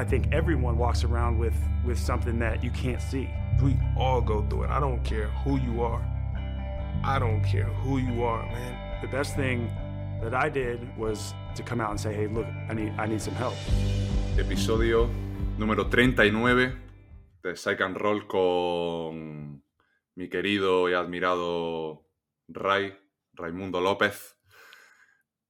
[0.00, 1.52] I think everyone walks around with
[1.84, 3.28] with something that you can't see.
[3.62, 4.70] We all go through it.
[4.70, 6.00] I don't care who you are.
[7.04, 9.02] I don't care who you are, man.
[9.02, 9.68] The best thing
[10.22, 13.20] that I did was to come out and say, "Hey, look, I need I need
[13.20, 13.52] some help."
[14.38, 15.10] Episodio
[15.58, 16.72] número 39
[17.42, 19.62] de Psych and Roll con
[20.16, 22.06] mi querido y admirado
[22.48, 22.96] Ray,
[23.34, 24.38] Raimundo López,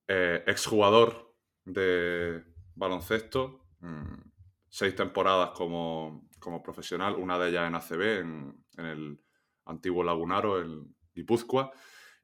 [0.09, 2.43] eh, exjugador de
[2.75, 4.30] baloncesto, mm,
[4.71, 9.20] seis temporadas como, como, profesional, una de ellas en ACB, en, en, el
[9.66, 11.73] antiguo Lagunaro, en Guipúzcoa,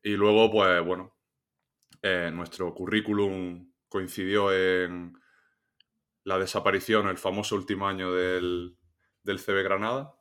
[0.02, 1.16] y luego, pues bueno,
[2.02, 5.18] eh, nuestro currículum coincidió en
[6.24, 8.78] la desaparición, el famoso último año del,
[9.23, 10.15] del CB Granada,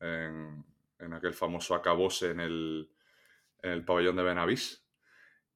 [0.00, 0.64] en,
[0.98, 2.90] en aquel famoso acabose en el,
[3.62, 4.86] en el pabellón de Benavís.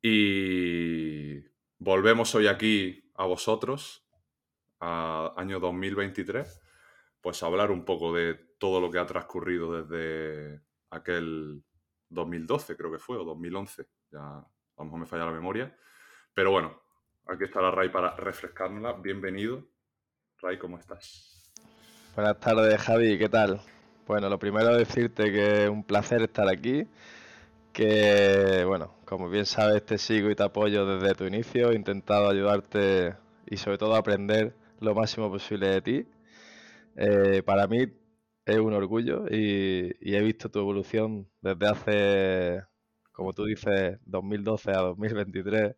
[0.02, 1.40] Y
[1.78, 4.05] volvemos hoy aquí a vosotros,
[4.80, 6.60] a año 2023,
[7.20, 11.62] pues hablar un poco de todo lo que ha transcurrido desde aquel
[12.08, 14.46] 2012, creo que fue, o 2011, ya a
[14.78, 15.76] lo mejor me falla la memoria.
[16.34, 16.80] Pero bueno,
[17.26, 18.92] aquí está la Ray para refrescárnosla.
[18.94, 19.64] Bienvenido.
[20.38, 21.52] Ray, ¿cómo estás?
[22.14, 23.60] Buenas tardes, Javi, ¿qué tal?
[24.06, 26.86] Bueno, lo primero decirte que es un placer estar aquí,
[27.72, 32.28] que, bueno, como bien sabes, te sigo y te apoyo desde tu inicio, he intentado
[32.28, 36.06] ayudarte y sobre todo aprender lo máximo posible de ti.
[36.96, 37.86] Eh, para mí
[38.46, 42.62] es un orgullo y, he visto tu evolución desde hace,
[43.12, 45.76] como tú dices, 2012 a 2023.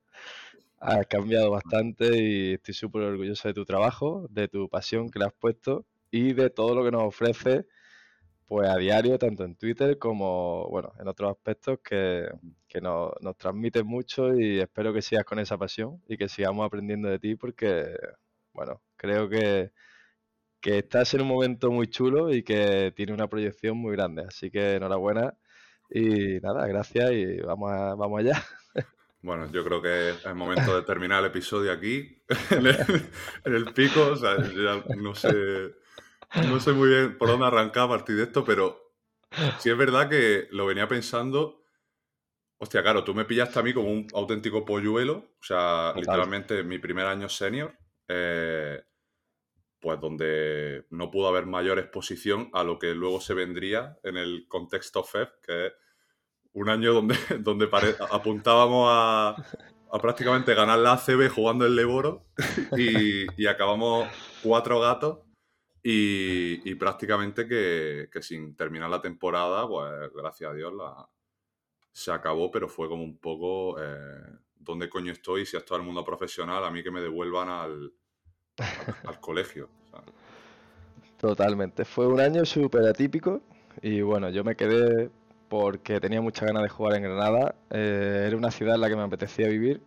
[0.80, 5.26] Has cambiado bastante y estoy súper orgulloso de tu trabajo, de tu pasión que le
[5.26, 7.66] has puesto y de todo lo que nos ofrece
[8.46, 12.28] pues a diario, tanto en Twitter como bueno, en otros aspectos que,
[12.68, 16.66] que nos, nos transmiten mucho y espero que sigas con esa pasión y que sigamos
[16.66, 17.86] aprendiendo de ti porque,
[18.54, 19.72] bueno, creo que,
[20.60, 24.24] que estás en un momento muy chulo y que tiene una proyección muy grande.
[24.28, 25.34] Así que enhorabuena
[25.88, 28.44] y nada, gracias y vamos, a, vamos allá.
[29.20, 33.10] Bueno, yo creo que es el momento de terminar el episodio aquí, en el,
[33.44, 35.74] en el pico, o sea, ya no sé
[36.34, 38.94] no sé muy bien por dónde arrancar a partir de esto, pero
[39.58, 41.62] sí es verdad que lo venía pensando.
[42.58, 46.00] Hostia, claro, tú me pillaste a mí como un auténtico polluelo, o sea, Total.
[46.00, 47.76] literalmente mi primer año senior,
[48.08, 48.82] eh,
[49.80, 54.46] pues donde no pudo haber mayor exposición a lo que luego se vendría en el
[54.48, 55.72] contexto FEF, que es
[56.52, 57.68] un año donde, donde
[58.10, 59.36] apuntábamos a,
[60.02, 62.26] prácticamente ganar la ACB jugando el Leboro
[62.76, 64.08] y, y acabamos
[64.42, 65.20] cuatro gatos
[65.82, 71.08] y, prácticamente que, que, sin terminar la temporada, pues gracias a Dios la,
[71.92, 76.04] se acabó, pero fue como un poco eh, dónde coño estoy, si es el mundo
[76.04, 77.92] profesional, a mí que me devuelvan al,
[79.06, 79.68] al, colegio.
[81.18, 83.40] Totalmente, fue un año súper atípico
[83.82, 85.10] y bueno, yo me quedé
[85.48, 88.96] porque tenía muchas ganas de jugar en Granada, eh, era una ciudad en la que
[88.96, 89.80] me apetecía vivir.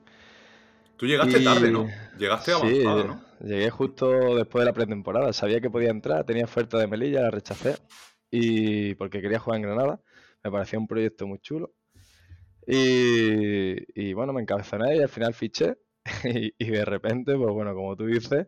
[0.97, 1.43] Tú llegaste y...
[1.43, 1.87] tarde, ¿no?
[2.17, 3.21] Llegaste avanzado, sí, ¿no?
[3.43, 5.33] Llegué justo después de la pretemporada.
[5.33, 7.75] Sabía que podía entrar, tenía oferta de Melilla, la rechacé.
[8.29, 9.99] Y porque quería jugar en Granada.
[10.43, 11.73] Me parecía un proyecto muy chulo.
[12.67, 15.75] Y, y bueno, me encabezoné y al final fiché.
[16.23, 18.47] Y, y, de repente, pues bueno, como tú dices,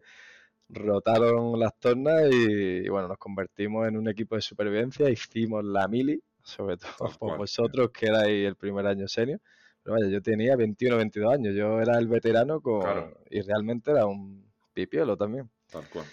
[0.70, 5.10] rotaron las tornas y, y, bueno, nos convertimos en un equipo de supervivencia.
[5.10, 9.40] Hicimos la mili, sobre todo por vosotros, que erais el primer año senior.
[9.84, 13.18] Pero vaya, yo tenía 21 22 años, yo era el veterano con, claro.
[13.30, 15.50] y realmente era un pipiolo también.
[15.70, 16.06] Tal cual.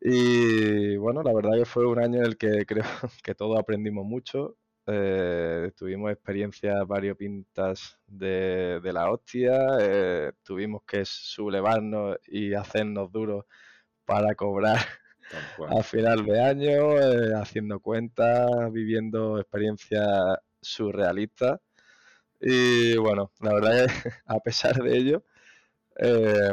[0.00, 2.84] Y bueno, la verdad que fue un año en el que creo
[3.22, 4.56] que todos aprendimos mucho.
[4.86, 13.46] Eh, tuvimos experiencias variopintas de, de la hostia, eh, tuvimos que sublevarnos y hacernos duros
[14.04, 14.78] para cobrar
[15.68, 21.60] a final de año, eh, haciendo cuentas, viviendo experiencias surrealistas.
[22.40, 25.24] Y bueno, la verdad es que a pesar de ello,
[25.96, 26.52] eh,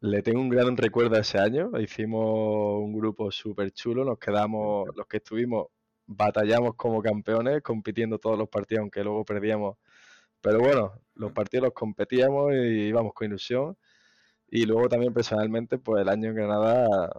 [0.00, 1.70] le tengo un gran recuerdo a ese año.
[1.80, 5.68] Hicimos un grupo súper chulo, nos quedamos, los que estuvimos,
[6.06, 9.76] batallamos como campeones, compitiendo todos los partidos, aunque luego perdíamos.
[10.40, 13.76] Pero bueno, los partidos los competíamos y íbamos con ilusión.
[14.48, 17.10] Y luego también personalmente, pues el año en Granada,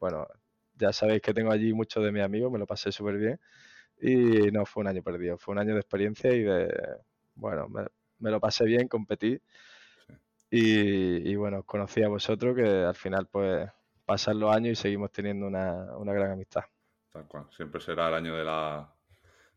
[0.00, 0.26] bueno,
[0.74, 3.40] ya sabéis que tengo allí muchos de mis amigos, me lo pasé súper bien.
[4.00, 6.68] Y no fue un año perdido, fue un año de experiencia y de,
[7.34, 7.86] bueno, me,
[8.18, 9.40] me lo pasé bien, competí.
[10.50, 13.68] Y, y, bueno, conocí a vosotros que al final pues
[14.04, 16.64] pasan los años y seguimos teniendo una, una gran amistad.
[17.16, 18.94] Tal cual, siempre será el año de la,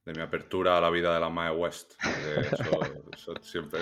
[0.06, 1.96] de mi apertura a la vida de la Mae West.
[3.14, 3.82] Eso, siempre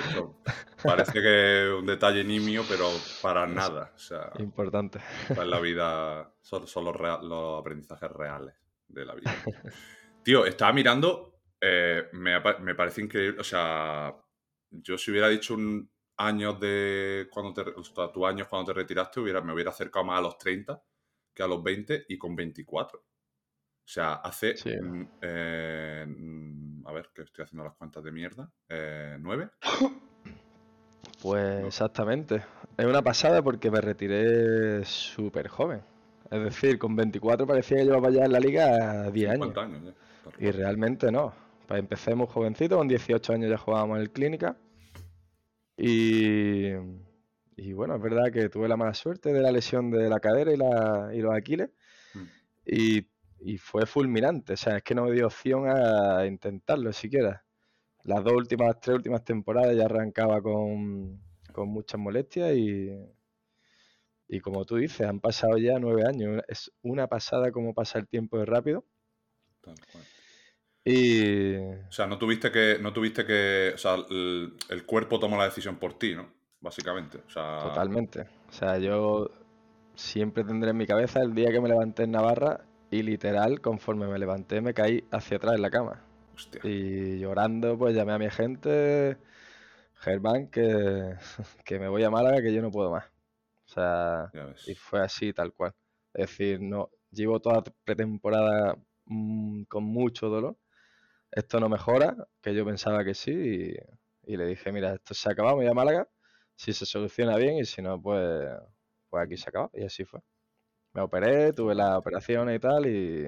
[0.84, 2.90] parece que es un detalle nimio, pero
[3.22, 3.92] para nada.
[3.94, 5.00] O sea, Importante.
[5.30, 8.56] En la vida son, los, aprendizajes reales
[8.88, 9.36] de la vida.
[10.24, 13.40] Tío, estaba mirando, eh, me, me, parece increíble.
[13.40, 14.12] O sea,
[14.72, 15.88] yo si hubiera dicho un
[16.18, 20.18] año de cuando te, o tu años cuando te retiraste, hubiera, me hubiera acercado más
[20.18, 20.82] a los 30
[21.32, 23.06] que a los 20 y con 24.
[23.88, 24.54] O sea, hace.
[24.82, 28.52] Mm, eh, mm, a ver, que estoy haciendo las cuentas de mierda.
[28.68, 29.50] Eh, ¿Nueve?
[31.22, 32.44] Pues exactamente.
[32.78, 35.82] Es una pasada porque me retiré súper joven.
[36.30, 39.58] Es decir, con 24 parecía que llevaba ya en la liga 10 años.
[39.58, 39.96] años
[40.38, 41.34] y realmente no.
[41.68, 44.58] Pues empecé muy jovencito, con 18 años ya jugábamos en el clínica.
[45.76, 46.68] Y,
[47.56, 50.54] y bueno, es verdad que tuve la mala suerte de la lesión de la cadera
[50.54, 51.72] y, la, y los aquiles.
[52.14, 52.24] Mm.
[52.68, 53.08] Y
[53.40, 54.54] y fue fulminante.
[54.54, 57.44] O sea, es que no me dio opción a intentarlo siquiera.
[58.04, 61.22] Las dos últimas, tres últimas temporadas ya arrancaba con,
[61.56, 62.90] muchas molestias y,
[64.28, 66.42] y como tú dices, han pasado ya nueve años.
[66.48, 68.86] Es una pasada como pasa el tiempo de rápido.
[70.86, 71.56] Y...
[71.58, 75.76] O sea, no tuviste que, no tuviste que, o sea, el, cuerpo tomó la decisión
[75.78, 76.30] por ti, ¿no?
[76.62, 77.20] Básicamente.
[77.34, 78.22] Totalmente.
[78.22, 79.30] O sea, yo
[79.96, 84.08] siempre tendré en mi cabeza el día que me levanté en Navarra, y literal, conforme
[84.08, 86.02] me levanté, me caí hacia atrás en la cama.
[86.64, 89.18] Y llorando, pues llamé a mi gente,
[89.96, 91.16] Germán, que,
[91.66, 93.06] que me voy a Málaga, que yo no puedo más.
[93.66, 94.32] O sea,
[94.66, 95.74] y fue así, tal cual.
[96.14, 100.58] Es decir, no llevo toda pretemporada mm, con mucho dolor.
[101.32, 103.32] Esto no mejora, que yo pensaba que sí,
[104.26, 106.10] y, y, le dije, mira, esto se ha acabado, me voy a Málaga.
[106.56, 108.48] Si se soluciona bien y si no, pues,
[109.10, 109.70] pues aquí se acaba.
[109.74, 110.22] Y así fue
[110.98, 113.28] me operé, tuve las operaciones y tal, y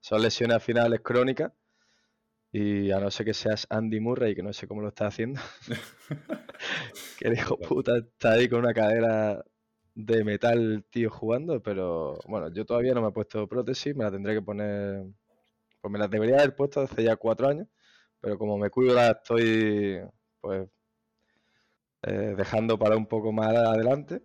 [0.00, 1.52] son lesiones finales crónicas.
[2.52, 5.40] Y a no ser que seas Andy Murray, que no sé cómo lo está haciendo,
[7.18, 9.44] que dijo puta está ahí con una cadera
[9.94, 14.10] de metal, tío, jugando, pero bueno, yo todavía no me he puesto prótesis, me la
[14.10, 15.04] tendré que poner,
[15.80, 17.68] pues me la debería haber puesto hace ya cuatro años,
[18.20, 20.00] pero como me cuido la estoy,
[20.40, 20.68] pues,
[22.02, 24.22] eh, dejando para un poco más adelante.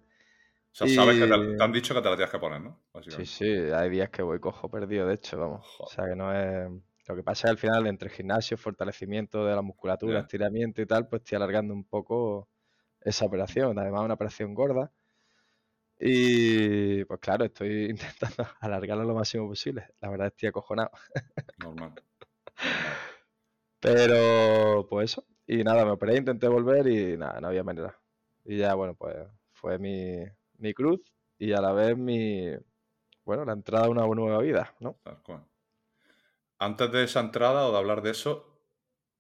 [0.76, 2.82] O sea, sabes que te, han dicho que te la tienes que poner, ¿no?
[3.08, 5.66] Sí, sí, hay días que voy cojo perdido, de hecho, vamos.
[5.80, 6.70] O sea, que no es...
[7.08, 10.86] Lo que pasa es que al final, entre gimnasio, fortalecimiento de la musculatura, estiramiento y
[10.86, 12.50] tal, pues estoy alargando un poco
[13.00, 13.80] esa operación.
[13.80, 14.92] Además, una operación gorda.
[15.98, 19.88] Y pues claro, estoy intentando alargarlo lo máximo posible.
[20.02, 20.92] La verdad estoy acojonado.
[21.60, 21.94] Normal.
[23.80, 25.26] Pero, pues eso.
[25.48, 27.98] Y nada, me operé, intenté volver y nada, no había manera.
[28.44, 29.16] Y ya, bueno, pues
[29.54, 30.26] fue mi,
[30.58, 31.02] mi cruz
[31.38, 32.52] y a la vez mi,
[33.26, 34.98] bueno, la entrada a una nueva vida, ¿no?
[36.60, 38.46] Antes de esa entrada o de hablar de eso,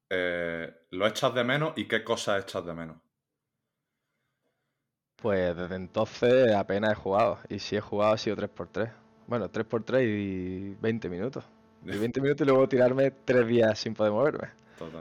[0.10, 2.98] eh, ¿lo echas de menos y qué cosas echas de menos?
[5.18, 7.40] Pues desde entonces apenas he jugado.
[7.50, 8.92] Y si he jugado ha sido 3x3.
[9.28, 11.44] Bueno, 3x3 y 20 minutos.
[11.84, 14.50] Y 20 minutos y luego tirarme 3 días sin poder moverme.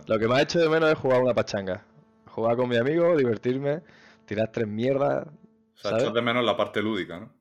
[0.07, 1.85] Lo que me ha hecho de menos es jugar una pachanga.
[2.27, 3.83] Jugar con mi amigo, divertirme,
[4.25, 5.27] tirar tres mierdas,
[5.75, 7.33] o sea, echas de menos la parte lúdica, ¿no?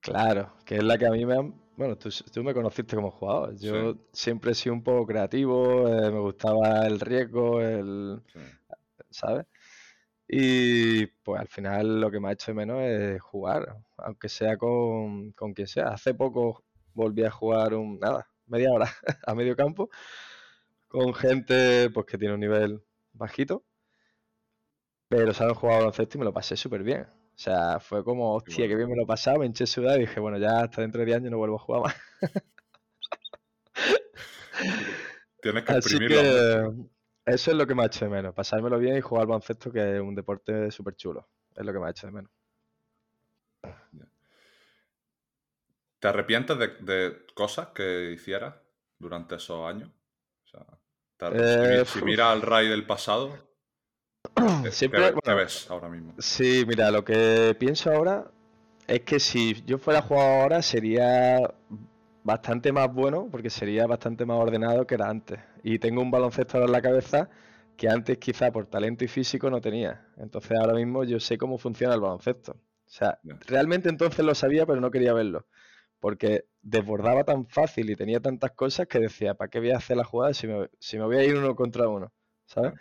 [0.00, 0.52] Claro.
[0.64, 1.54] que es la que a mí me han...
[1.76, 2.10] Bueno, tú,
[2.44, 3.56] me conociste como jugador.
[3.56, 8.22] Yo siempre he sido un poco creativo, eh, me gustaba el riesgo, el...
[9.10, 9.46] ¿Sabes?
[10.28, 14.56] Y pues al final lo que me ha hecho de menos es jugar, aunque sea
[14.56, 15.88] con, con quien sea.
[15.88, 18.90] Hace poco volví a jugar un, nada, media hora
[19.26, 19.90] a medio campo
[20.92, 22.82] con gente pues que tiene un nivel
[23.14, 23.64] bajito,
[25.08, 27.06] pero se han jugado baloncesto y me lo pasé súper bien.
[27.34, 30.20] O sea, fue como, hostia, que bien me lo pasaba, me hinché ciudad y dije,
[30.20, 31.96] bueno, ya hasta dentro de 10 años no vuelvo a jugar más.
[35.42, 36.70] Tienes que Así que
[37.24, 39.72] eso es lo que me ha hecho de menos, pasármelo bien y jugar al baloncesto,
[39.72, 41.28] que es un deporte súper chulo.
[41.56, 42.30] Es lo que me ha hecho de menos.
[45.98, 48.54] ¿Te arrepientes de, cosas que hicieras
[48.98, 49.88] durante esos años?
[50.44, 50.66] O sea,
[51.32, 53.38] eh, si, miras al Ray del pasado,
[54.70, 56.14] Siempre, ¿Qué, ves ahora mismo?
[56.18, 58.30] Sí, mira, lo que pienso ahora
[58.86, 61.38] es que si yo fuera jugador ahora sería
[62.24, 65.40] bastante más bueno porque sería bastante más ordenado que era antes.
[65.62, 67.28] Y tengo un baloncesto en la cabeza
[67.76, 70.06] que antes quizá por talento y físico no tenía.
[70.16, 72.52] Entonces ahora mismo yo sé cómo funciona el baloncesto.
[72.52, 75.46] O sea, realmente entonces lo sabía pero no quería verlo.
[76.00, 79.96] Porque desbordaba tan fácil y tenía tantas cosas que decía, ¿para qué voy a hacer
[79.96, 82.12] la jugada si me, si me voy a ir uno contra uno?
[82.46, 82.74] ¿Sabes?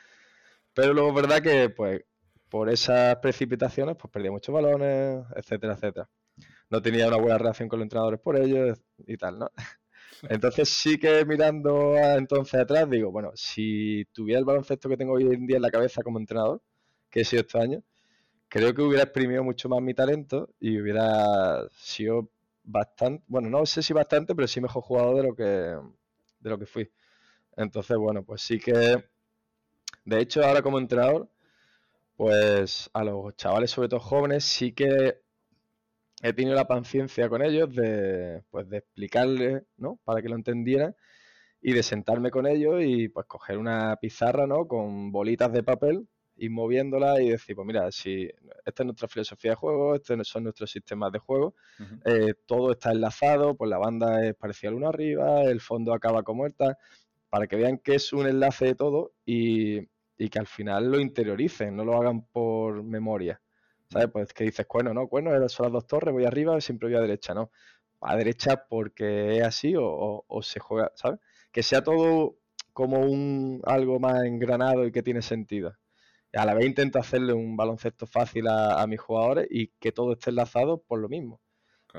[0.74, 2.02] Pero luego es verdad que, pues,
[2.50, 6.10] por esas precipitaciones, pues perdía muchos balones, etcétera, etcétera.
[6.70, 8.76] No tenía una buena relación con los entrenadores por ello
[9.08, 9.52] y tal, ¿no?
[10.30, 15.24] Entonces sí que mirando entonces atrás digo, bueno, si tuviera el baloncesto que tengo hoy
[15.26, 16.62] en día en la cabeza como entrenador,
[17.10, 17.84] que he sido estos años,
[18.50, 22.30] creo que hubiera exprimido mucho más mi talento y hubiera sido
[22.64, 26.60] bastante, bueno, no sé si bastante, pero sí mejor jugador de lo que, de lo
[26.60, 26.92] que fui.
[27.58, 29.04] Entonces, bueno, pues sí que,
[30.12, 31.30] de hecho, ahora como entrenador,
[32.18, 35.22] pues a los chavales, sobre todo jóvenes, sí que
[36.22, 40.00] he tenido la paciencia con ellos de, pues, de explicarles, ¿no?
[40.04, 40.96] Para que lo entendieran
[41.62, 44.68] y de sentarme con ellos y pues coger una pizarra, ¿no?
[44.68, 48.30] Con bolitas de papel, ir moviéndola y decir, pues mira, si
[48.66, 51.56] esta es nuestra filosofía de juego, estos son nuestros sistemas de juego,
[52.06, 56.24] eh, todo está enlazado, pues la banda es parecida al uno arriba, el fondo acaba
[56.24, 56.78] como esta,
[57.30, 59.88] para que vean que es un enlace de todo y,
[60.22, 63.42] y que al final lo interioricen, no lo hagan por memoria.
[63.90, 64.08] ¿sabes?
[64.14, 67.02] Pues que dices, bueno, no, bueno, son las dos torres, voy arriba, siempre voy a
[67.02, 67.50] derecha, ¿no?
[68.02, 71.20] A derecha porque es así o, se juega, ¿sabes?
[71.52, 72.38] Que sea todo
[72.72, 75.76] como un algo más engranado y que tiene sentido.
[76.32, 80.14] Y a la vez intento hacerle un baloncesto fácil a, mis jugadores y que todo
[80.14, 81.42] esté enlazado por lo mismo,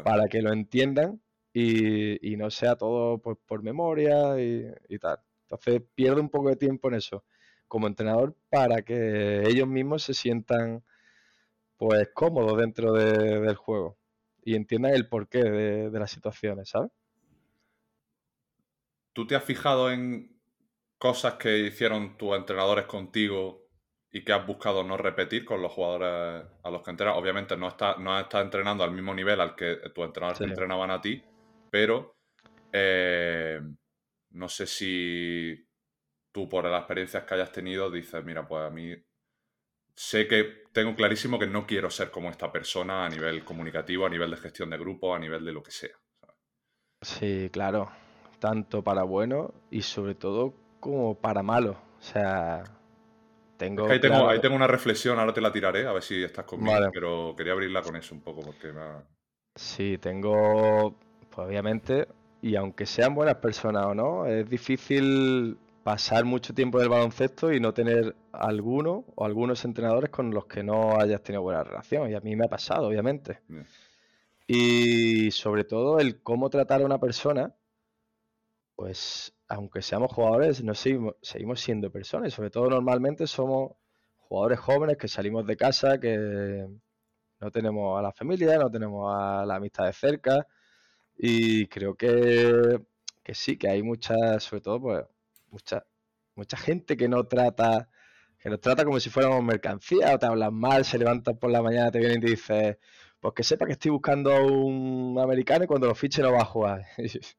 [0.04, 1.20] para que lo entiendan
[1.52, 5.18] y, no sea todo pues, por memoria y, y tal.
[5.42, 7.24] Entonces pierdo un poco de tiempo en eso
[7.72, 10.84] como entrenador para que ellos mismos se sientan
[11.78, 13.96] pues cómodo dentro del juego
[14.44, 16.90] y entiendan el porqué de, de las situaciones, ¿sabes?
[19.14, 20.38] ¿Tú te has fijado en
[20.98, 23.66] cosas que hicieron tus entrenadores contigo
[24.10, 27.16] y que has buscado no repetir con los jugadores a los que entrenas?
[27.16, 30.90] Obviamente no estás no está entrenando al mismo nivel al que tus entrenadores te entrenaban
[30.90, 31.24] a ti,
[31.70, 32.18] pero
[32.70, 33.62] eh,
[34.32, 35.71] no sé si
[36.32, 38.94] tú por las experiencias que hayas tenido dices, mira, pues a mí
[39.94, 44.10] sé que tengo clarísimo que no quiero ser como esta persona a nivel comunicativo, a
[44.10, 45.96] nivel de gestión de grupo, a nivel de lo que sea.
[47.02, 47.90] Sí, claro.
[48.38, 51.76] Tanto para bueno y sobre todo como para malo.
[51.98, 52.64] O sea,
[53.56, 53.88] tengo.
[53.88, 56.90] ahí, tengo ahí, tengo, una reflexión, ahora te la tiraré, a ver si estás conmigo,
[56.92, 58.80] pero quería abrirla con eso un poco porque me
[59.54, 60.96] Sí, tengo.
[61.30, 62.08] Pues obviamente,
[62.40, 67.52] y aunque sean buenas personas o no, es difícil pasar mucho tiempo en el baloncesto
[67.52, 72.10] y no tener alguno o algunos entrenadores con los que no hayas tenido buena relación.
[72.10, 73.40] Y a mí me ha pasado, obviamente.
[74.46, 77.54] Y sobre todo el cómo tratar a una persona,
[78.76, 82.28] pues aunque seamos jugadores, no seguimos, seguimos siendo personas.
[82.28, 83.72] Y sobre todo normalmente somos
[84.16, 86.66] jugadores jóvenes que salimos de casa, que
[87.40, 90.46] no tenemos a la familia, no tenemos a la amistad de cerca.
[91.16, 92.80] Y creo que,
[93.22, 95.04] que sí, que hay muchas, sobre todo, pues
[95.52, 95.86] mucha,
[96.36, 97.88] mucha gente que no trata,
[98.38, 101.62] que nos trata como si fuéramos mercancía, o te hablan mal, se levantan por la
[101.62, 102.78] mañana, te vienen y te dicen,
[103.20, 106.42] pues que sepa que estoy buscando a un americano y cuando lo fiche no va
[106.42, 106.84] a jugar.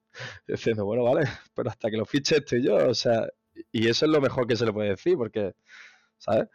[0.48, 3.28] Y diciendo, bueno, vale, pero hasta que lo fiche estoy yo, o sea,
[3.72, 5.54] y eso es lo mejor que se le puede decir, porque,
[6.18, 6.48] ¿sabes?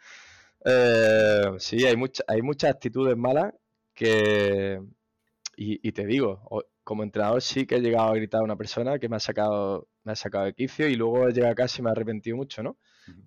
[0.65, 3.53] Eh, sí, hay, mucha, hay muchas actitudes malas
[3.93, 4.81] que,
[5.57, 6.41] y, y te digo,
[6.83, 9.87] como entrenador sí que he llegado a gritar a una persona que me ha sacado,
[10.09, 12.63] me ha sacado de quicio y luego llega a casa y me ha arrepentido mucho,
[12.63, 12.77] ¿no?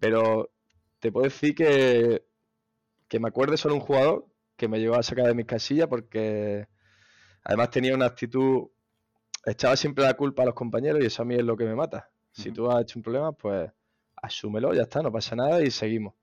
[0.00, 0.50] Pero
[0.98, 2.24] te puedo decir que,
[3.08, 6.66] que me acuerde solo un jugador que me llevó a sacar de mis casillas porque
[7.44, 8.68] además tenía una actitud,
[9.46, 11.74] echaba siempre la culpa a los compañeros y eso a mí es lo que me
[11.74, 12.10] mata.
[12.32, 13.70] Si tú has hecho un problema, pues
[14.16, 16.14] asúmelo, ya está, no pasa nada y seguimos.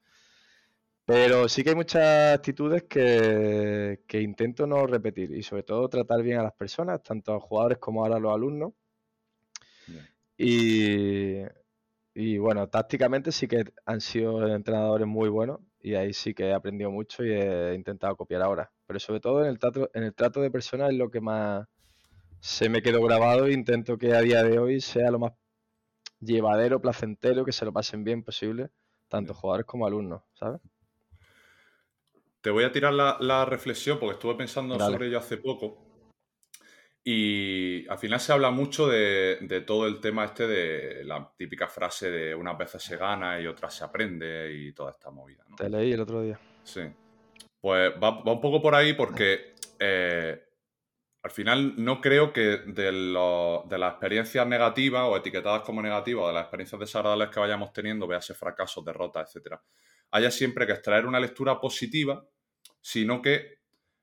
[1.06, 6.40] Pero sí que hay muchas actitudes que, intento no repetir y sobre todo tratar bien
[6.40, 8.74] a las personas, tanto a jugadores como ahora a los alumnos.
[10.42, 11.42] Y,
[12.14, 16.54] y, bueno, tácticamente sí que han sido entrenadores muy buenos y ahí sí que he
[16.54, 18.72] aprendido mucho y he intentado copiar ahora.
[18.88, 21.68] Pero sobre todo en el trato, en el trato de personas es lo que más
[22.40, 25.34] se me quedó grabado e intento que a día de hoy sea lo más
[26.22, 28.70] llevadero, placentero, que se lo pasen bien posible,
[29.10, 30.62] tanto jugadores como alumnos, ¿sabes?
[32.40, 35.89] Te voy a tirar la, reflexión porque estuve pensando sobre ello hace poco.
[37.04, 42.12] Y al final se habla mucho de, todo el tema este de la típica frase
[42.12, 45.44] de unas veces se gana y otras se aprende y toda esta movida.
[45.56, 46.40] Te leí el otro día.
[46.64, 46.82] Sí.
[47.62, 50.42] Pues va, un poco por ahí porque eh,
[51.24, 56.28] al final no creo que de, de las experiencias negativas o etiquetadas como negativas o
[56.28, 59.62] de las experiencias desagradables que vayamos teniendo, véase fracasos, derrotas, etcétera,
[60.12, 62.26] haya siempre que extraer una lectura positiva,
[62.82, 63.60] sino que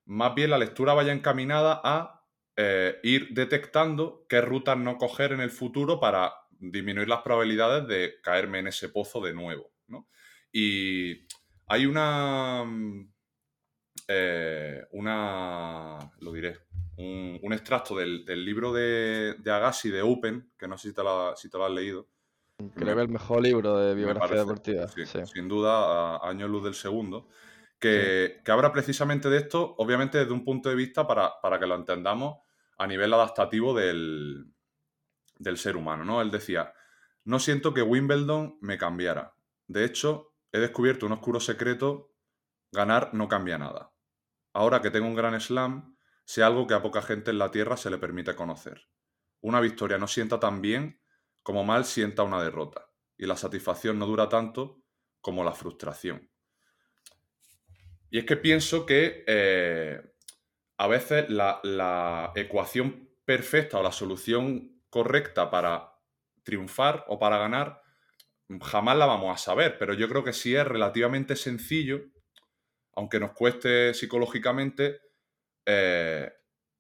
[0.07, 2.16] más bien la lectura vaya encaminada a
[2.59, 8.15] eh, ir detectando qué rutas no coger en el futuro para disminuir las probabilidades de
[8.23, 9.73] caerme en ese pozo de nuevo.
[10.53, 11.27] Y
[11.67, 12.65] hay una.
[14.09, 15.99] Eh, una.
[16.21, 16.61] Lo diré.
[16.97, 21.37] un, extracto del, libro de, de, Agassi, de Open, que no sé si te lo,
[21.37, 22.09] si te lo has leído.
[22.75, 24.89] Creo que el mejor libro de biografía deportiva.
[25.27, 27.29] Sin duda, a años luz del segundo.
[27.79, 31.67] Que, que, habla precisamente de esto, obviamente desde un punto de vista para, para que
[31.67, 32.46] lo entendamos
[32.79, 34.53] a nivel adaptativo del,
[35.39, 36.21] del ser humano, ¿no?
[36.23, 36.73] Él decía,
[37.25, 39.35] no siento que Wimbledon me cambiara.
[39.67, 42.15] De hecho, he descubierto un oscuro secreto,
[42.73, 43.93] ganar no cambia nada.
[44.53, 47.77] Ahora que tengo un gran slam, sé algo que a poca gente en la Tierra
[47.77, 48.89] se le permite conocer.
[49.41, 51.01] Una victoria no sienta tan bien
[51.43, 54.83] como mal sienta una derrota, y la satisfacción no dura tanto
[55.21, 56.31] como la frustración.
[58.11, 60.16] Y es que pienso que eh,
[60.79, 65.93] a veces la, ecuación perfecta o la solución correcta para
[66.43, 67.83] triunfar o para ganar
[68.63, 72.03] jamás la vamos a saber, pero yo creo que sí es relativamente sencillo
[72.97, 75.01] aunque nos cueste psicológicamente,
[75.67, 76.33] eh,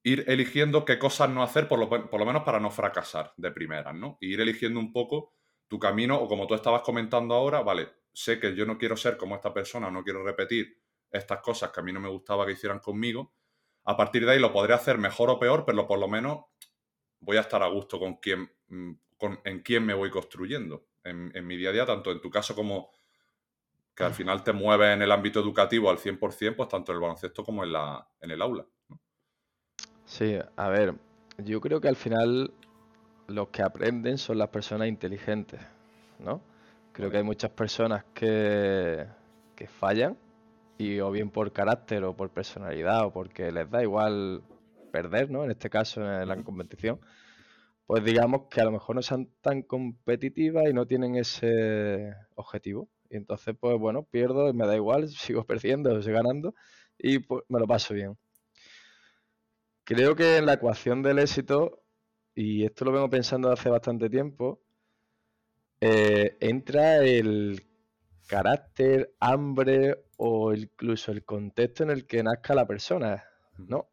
[0.02, 3.52] ir eligiendo qué cosas no hacer, por lo, por lo, menos para no fracasar de
[3.52, 4.16] primeras, ¿no?
[4.20, 5.34] Y ir eligiendo un poco
[5.68, 9.16] tu camino, o como tú estabas comentando ahora, vale, sé que yo no quiero ser
[9.18, 12.52] como esta persona, no quiero repetir estas cosas que a mí no me gustaba que
[12.52, 13.34] hicieran conmigo.
[13.86, 16.44] A partir de ahí lo podré hacer mejor o peor, pero por lo menos
[17.20, 21.32] voy a estar a gusto con quién, mm, con, en quién me voy construyendo en,
[21.34, 22.90] en mi día a día, tanto en tu caso como
[23.94, 27.02] que al final te mueve en el ámbito educativo al 100%, pues tanto en el
[27.02, 28.66] baloncesto como en, la, en el aula.
[30.04, 30.94] Sí, a ver,
[31.38, 32.52] yo creo que al final
[33.28, 35.60] los que aprenden son las personas inteligentes,
[36.18, 36.42] ¿no?
[36.92, 39.06] Creo que hay muchas personas que,
[39.54, 40.16] que fallan
[40.78, 44.42] y o bien por carácter o por personalidad o porque les da igual
[44.92, 45.44] perder, ¿no?
[45.44, 47.00] En este caso en la competición,
[47.86, 52.88] pues digamos que a lo mejor no sean tan competitivas y no tienen ese objetivo.
[53.10, 56.54] Y entonces, pues bueno, pierdo y me da igual, sigo perdiendo, sigo ganando
[56.98, 58.16] y pues, me lo paso bien.
[59.84, 61.82] Creo que en la ecuación del éxito,
[62.34, 64.60] y esto lo vengo pensando hace bastante tiempo,
[65.80, 67.62] eh, entra el
[68.26, 73.24] carácter, hambre o incluso el contexto en el que nazca la persona,
[73.58, 73.88] ¿no?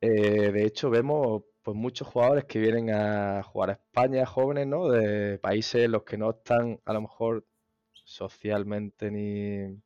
[0.00, 4.88] Eh, de hecho, vemos pues muchos jugadores que vienen a jugar a España, jóvenes, ¿no?
[4.88, 7.46] De países en los que no están a lo mejor
[7.92, 9.80] socialmente ni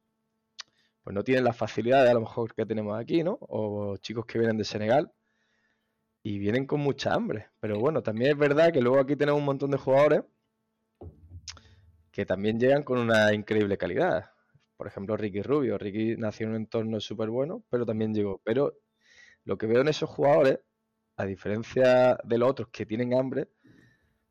[1.03, 3.39] pues no tienen las facilidades a lo mejor que tenemos aquí, ¿no?
[3.41, 5.13] O chicos que vienen de Senegal
[6.23, 7.49] y vienen con mucha hambre.
[7.61, 10.23] Pero bueno, también es verdad que luego aquí tenemos un montón de jugadores
[12.13, 14.31] que también llegan con una increíble calidad.
[14.77, 15.79] Por ejemplo, Ricky Rubio.
[15.79, 18.41] Ricky nació en un entorno súper bueno, pero también llegó.
[18.45, 18.75] Pero
[19.45, 20.61] lo que veo en esos jugadores,
[21.17, 23.49] a diferencia de los otros que tienen hambre,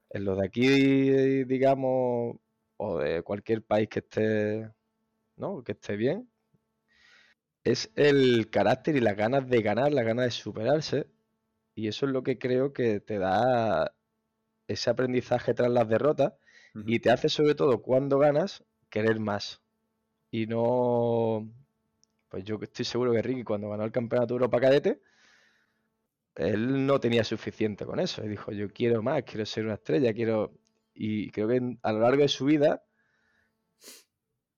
[0.09, 2.37] en los de aquí, digamos,
[2.77, 4.71] o de cualquier país que esté,
[5.37, 5.63] ¿no?
[5.63, 6.29] que esté bien,
[7.63, 11.07] es el carácter y las ganas de ganar, las ganas de superarse.
[11.75, 13.93] Y eso es lo que creo que te da
[14.67, 16.33] ese aprendizaje tras las derrotas
[16.73, 19.61] y te hace sobre todo cuando ganas querer más.
[20.31, 21.51] Y no,
[22.29, 25.01] pues yo estoy seguro que Ricky cuando ganó el Campeonato Europa Cadete,
[26.35, 28.23] él no tenía suficiente con eso.
[28.23, 30.53] Y dijo, yo quiero más, quiero ser una estrella, quiero
[30.93, 32.83] y creo que a lo largo de su vida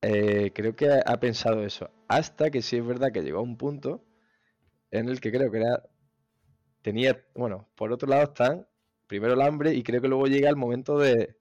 [0.01, 1.89] eh, creo que ha pensado eso.
[2.07, 4.05] Hasta que sí es verdad que llegó a un punto
[4.91, 5.83] en el que creo que era.
[6.81, 7.25] Tenía.
[7.35, 8.67] Bueno, por otro lado están
[9.07, 11.37] primero el hambre y creo que luego llega el momento de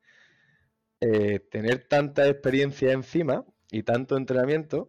[1.04, 4.88] eh, tener tanta experiencia encima y tanto entrenamiento,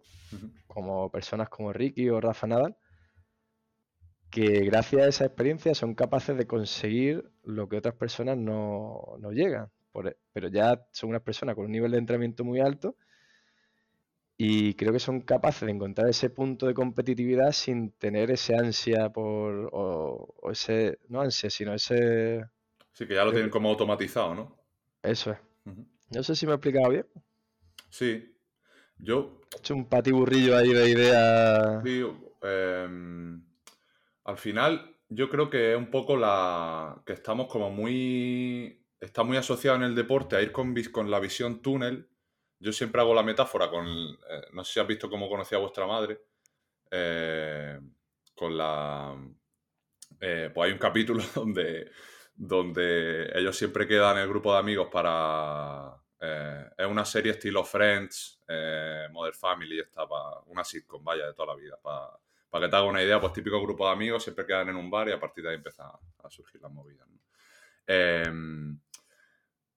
[0.67, 2.78] como personas como Ricky o Rafa Nadal,
[4.30, 9.32] que gracias a esa experiencia son capaces de conseguir lo que otras personas no, no
[9.32, 9.71] llegan.
[10.06, 12.95] E, pero ya son unas personas con un nivel de entrenamiento muy alto
[14.38, 19.10] y creo que son capaces de encontrar ese punto de competitividad sin tener ese ansia
[19.10, 22.45] por, o, ese, no ansia, sino ese...
[22.91, 24.56] Sí, que ya lo tienen como automatizado, ¿no?
[25.02, 25.39] Eso es.
[26.09, 27.07] No sé si me he explicado bien.
[27.89, 28.35] Sí.
[28.97, 29.39] Yo...
[29.53, 31.83] He hecho un patiburrillo ahí de ideas...
[31.83, 32.03] Sí,
[32.41, 33.45] em,
[34.23, 37.01] al final yo creo que es un poco la...
[37.05, 41.19] que estamos como muy está muy asociado en el deporte a ir con, con la
[41.19, 42.09] visión túnel.
[42.59, 45.59] Yo siempre hago la metáfora con, eh, no sé si has visto cómo conocí a
[45.59, 46.21] vuestra madre,
[46.89, 47.79] eh,
[48.33, 49.15] con la...
[50.21, 51.91] Eh, pues hay un capítulo donde,
[52.35, 55.95] donde ellos siempre quedan en el grupo de amigos para...
[56.19, 58.41] es una serie estilo Friends,
[59.11, 60.05] Mother Family, está
[60.47, 61.77] una sitcom, vaya, de toda la vida.
[61.81, 62.09] Para,
[62.49, 64.89] para que te haga una idea, pues típico grupo de amigos, siempre quedan en un
[64.89, 67.07] bar y a partir de ahí empiezan a, surgir las movidas.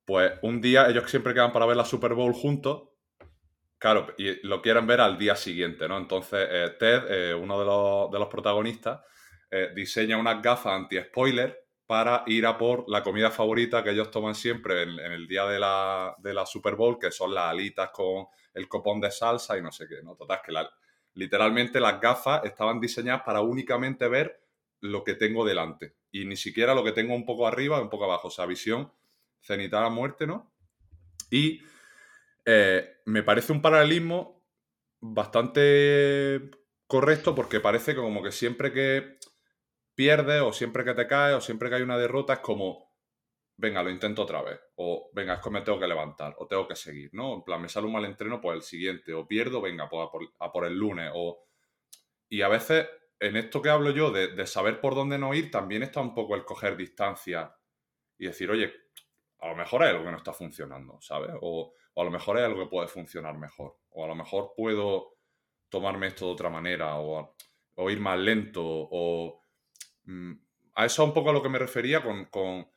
[0.06, 2.90] Pues un día ellos siempre quedan para ver la Super Bowl juntos.
[3.76, 5.98] Claro, y lo quieren ver al día siguiente, ¿no?
[5.98, 9.00] Entonces, eh, Ted, eh, uno de los, protagonistas,
[9.50, 14.34] eh, diseña unas gafas anti-spoiler para ir a por la comida favorita que ellos toman
[14.34, 18.26] siempre en, el día de la, de la, Super Bowl, que son las alitas con
[18.54, 20.16] el copón de salsa y no sé qué, ¿no?
[20.16, 20.52] Total, que
[21.14, 24.42] literalmente las gafas estaban diseñadas para únicamente ver
[24.80, 27.90] lo que tengo delante y ni siquiera lo que tengo un poco arriba o un
[27.90, 28.92] poco abajo, o sea, visión
[29.40, 30.52] cenital a muerte, ¿no?
[31.30, 31.62] Y
[32.44, 34.44] eh, me parece un paralelismo
[35.00, 36.50] bastante
[36.86, 39.18] correcto porque parece que como que siempre que
[39.96, 42.92] pierdes o siempre que te caes o siempre que hay una derrota es como,
[43.56, 44.60] venga, lo intento otra vez.
[44.76, 47.34] O venga, es que me tengo que levantar o tengo que seguir, ¿no?
[47.34, 49.12] En plan, me sale un mal entreno, pues el siguiente.
[49.14, 51.10] O pierdo, venga, pues a por, el lunes.
[51.14, 51.46] O...
[52.28, 52.86] Y a veces,
[53.18, 56.34] en esto que hablo yo de, saber por dónde no ir, también está un poco
[56.36, 57.56] el coger distancia
[58.18, 58.72] y decir, oye,
[59.40, 61.30] a lo mejor hay algo que no está funcionando, ¿sabes?
[61.40, 63.78] O, a lo mejor hay algo que puede funcionar mejor.
[63.90, 65.14] O a lo mejor puedo
[65.70, 67.34] tomarme esto de otra manera o,
[67.74, 69.40] o ir más lento o
[70.74, 72.68] a eso es un poco a lo que me refería con,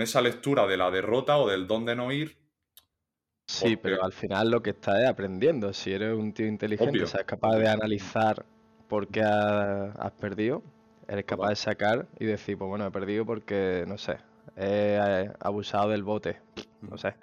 [0.00, 2.36] esa lectura de la derrota o del dónde no ir.
[3.46, 5.72] Sí, pero al final lo que estás es aprendiendo.
[5.72, 8.44] Si eres un tío inteligente, eres capaz de analizar
[8.88, 10.62] por qué has, perdido,
[11.06, 14.18] eres capaz de sacar y decir, pues bueno, he perdido porque, no sé,
[14.56, 16.40] he abusado del bote,
[16.82, 17.14] no sé.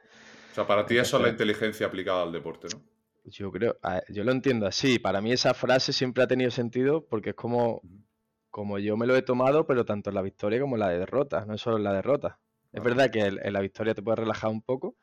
[0.52, 2.82] O sea, para ti eso es la inteligencia aplicada al deporte, ¿no?
[3.26, 3.76] Yo creo,
[4.10, 5.00] yo lo entiendo así.
[5.00, 7.82] Para mí esa frase siempre ha tenido sentido porque es como
[8.56, 11.44] como yo me lo he tomado, pero tanto en la victoria como en la derrota,
[11.44, 12.40] no solo en la derrota.
[12.72, 14.96] Es verdad que en, la victoria te puedes relajar un poco,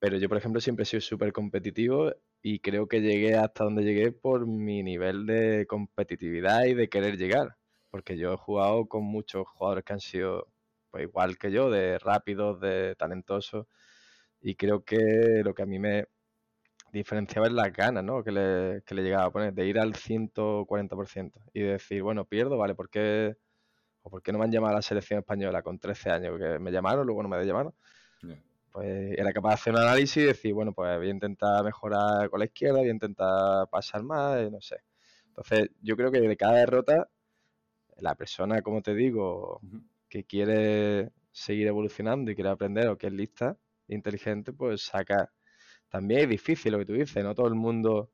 [0.00, 3.84] pero yo, por ejemplo, siempre he sido súper competitivo y creo que llegué hasta donde
[3.84, 7.56] llegué por mi nivel de competitividad y de querer llegar.
[7.88, 10.48] Porque yo he jugado con muchos jugadores que han sido
[10.90, 13.68] pues, igual que yo, de rápidos, de talentosos.
[14.40, 16.08] Y creo que lo que a mí me,
[16.92, 18.22] diferenciaba en las ganas, ¿no?
[18.22, 22.56] Que le, que le llegaba a poner, de ir al 140% y decir, bueno, pierdo,
[22.58, 23.36] vale, ¿por qué,
[24.02, 26.38] o por qué no me han llamado a la selección española con 13 años?
[26.38, 27.74] Que me llamaron, luego no me llamaron.
[28.72, 32.30] Pues era capaz de hacer un análisis y decir, bueno, pues voy a intentar mejorar
[32.30, 34.76] con la izquierda, voy a intentar pasar más, no sé.
[35.26, 37.08] Entonces, yo creo que de cada derrota,
[37.98, 39.60] la persona, como te digo,
[40.08, 43.56] que quiere seguir evolucionando y quiere aprender o que es lista,
[43.88, 45.32] inteligente, pues saca
[45.90, 48.10] también es difícil lo que tú dices, no todo el mundo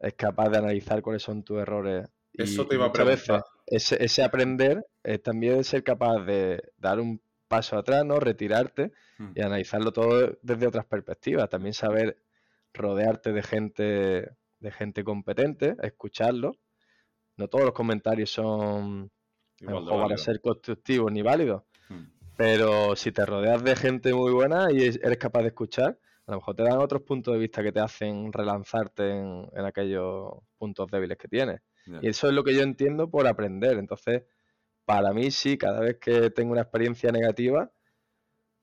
[0.00, 2.08] es capaz de analizar cuáles son tus errores.
[2.32, 3.44] Eso te iba a preguntar.
[3.66, 8.18] Ese, ese, aprender es también ser capaz de dar un paso atrás, ¿no?
[8.18, 9.32] Retirarte hmm.
[9.34, 11.48] y analizarlo todo desde otras perspectivas.
[11.48, 12.18] También saber
[12.72, 16.56] rodearte de gente, de gente competente, escucharlo.
[17.36, 19.10] No todos los comentarios son
[19.60, 21.62] para ser constructivos ni válidos.
[21.88, 22.04] Hmm.
[22.36, 26.38] Pero si te rodeas de gente muy buena y eres capaz de escuchar, a lo
[26.38, 31.18] mejor te dan otros puntos de vista que te hacen relanzarte en, aquellos puntos débiles
[31.18, 31.60] que tienes.
[32.00, 33.76] Y eso es lo que yo entiendo por aprender.
[33.76, 34.22] Entonces,
[34.86, 37.70] para mí sí, cada vez que tengo una experiencia negativa,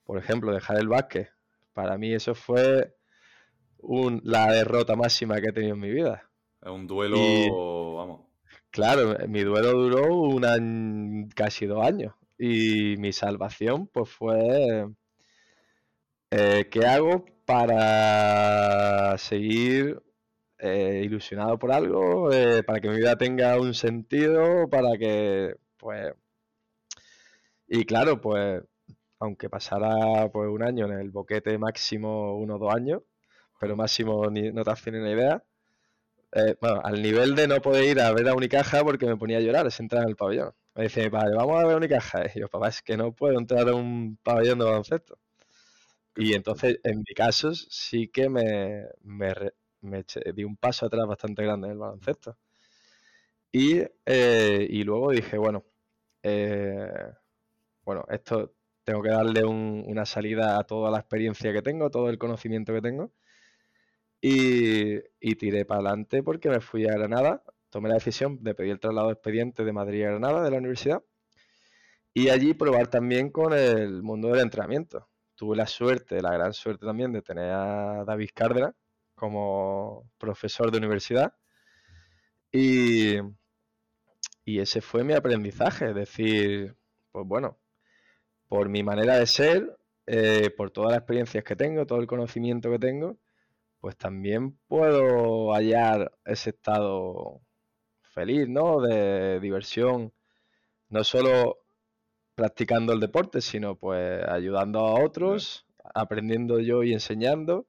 [0.04, 1.32] por ejemplo, dejar el básquet,
[1.74, 2.96] para mí eso fue
[4.24, 6.30] la derrota máxima que he tenido en mi vida.
[6.62, 8.22] Es un duelo, vamos.
[8.72, 12.16] Claro, mi duelo duró un casi dos años.
[12.38, 14.88] Y mi salvación, pues fue.
[16.32, 20.02] Eh, ¿Qué hago para seguir
[20.60, 26.14] eh, ilusionado por algo, eh, para que mi vida tenga un sentido, para que, pues...
[27.68, 28.62] Y claro, pues,
[29.20, 33.02] aunque pasara pues un año en el boquete máximo uno o dos años,
[33.60, 35.44] pero máximo no te haces ni una idea,
[36.34, 39.38] eh, bueno, al nivel de no poder ir a ver a Unicaja porque me ponía
[39.38, 40.54] a llorar, es entrar en el pabellón.
[40.76, 42.24] Me dice, vale, vamos a ver Unicaja.
[42.36, 45.18] Y yo, papá, es que no puedo entrar a un pabellón de baloncesto.
[46.16, 49.34] Y entonces, en mi caso, sí que me, me,
[50.36, 52.38] di un paso atrás bastante grande en el baloncesto.
[53.52, 55.66] Y, eh, y luego dije, bueno,
[56.24, 57.14] eh,
[57.84, 62.18] bueno, esto tengo que darle una salida a toda la experiencia que tengo, todo el
[62.18, 63.12] conocimiento que tengo.
[64.22, 68.72] Y, y tiré para adelante porque me fui a Granada, tomé la decisión de pedir
[68.74, 71.04] el traslado de expediente de Madrid a Granada, de la universidad,
[72.14, 75.11] y allí probar también con el mundo del entrenamiento
[75.42, 78.76] tuve la suerte, la gran suerte también de tener a David Cárdenas
[79.16, 81.34] como profesor de universidad.
[82.52, 83.16] Y,
[84.46, 86.76] y ese fue mi aprendizaje, es decir,
[87.12, 87.58] pues bueno,
[88.50, 92.70] por mi manera de ser, eh, por todas las experiencias que tengo, todo el conocimiento
[92.70, 93.18] que tengo,
[93.80, 97.42] pues también puedo hallar ese estado
[98.04, 98.80] feliz, ¿no?
[98.80, 100.14] De diversión,
[100.90, 101.61] no solo
[102.42, 107.68] practicando el deporte, sino pues ayudando a otros, aprendiendo yo y enseñando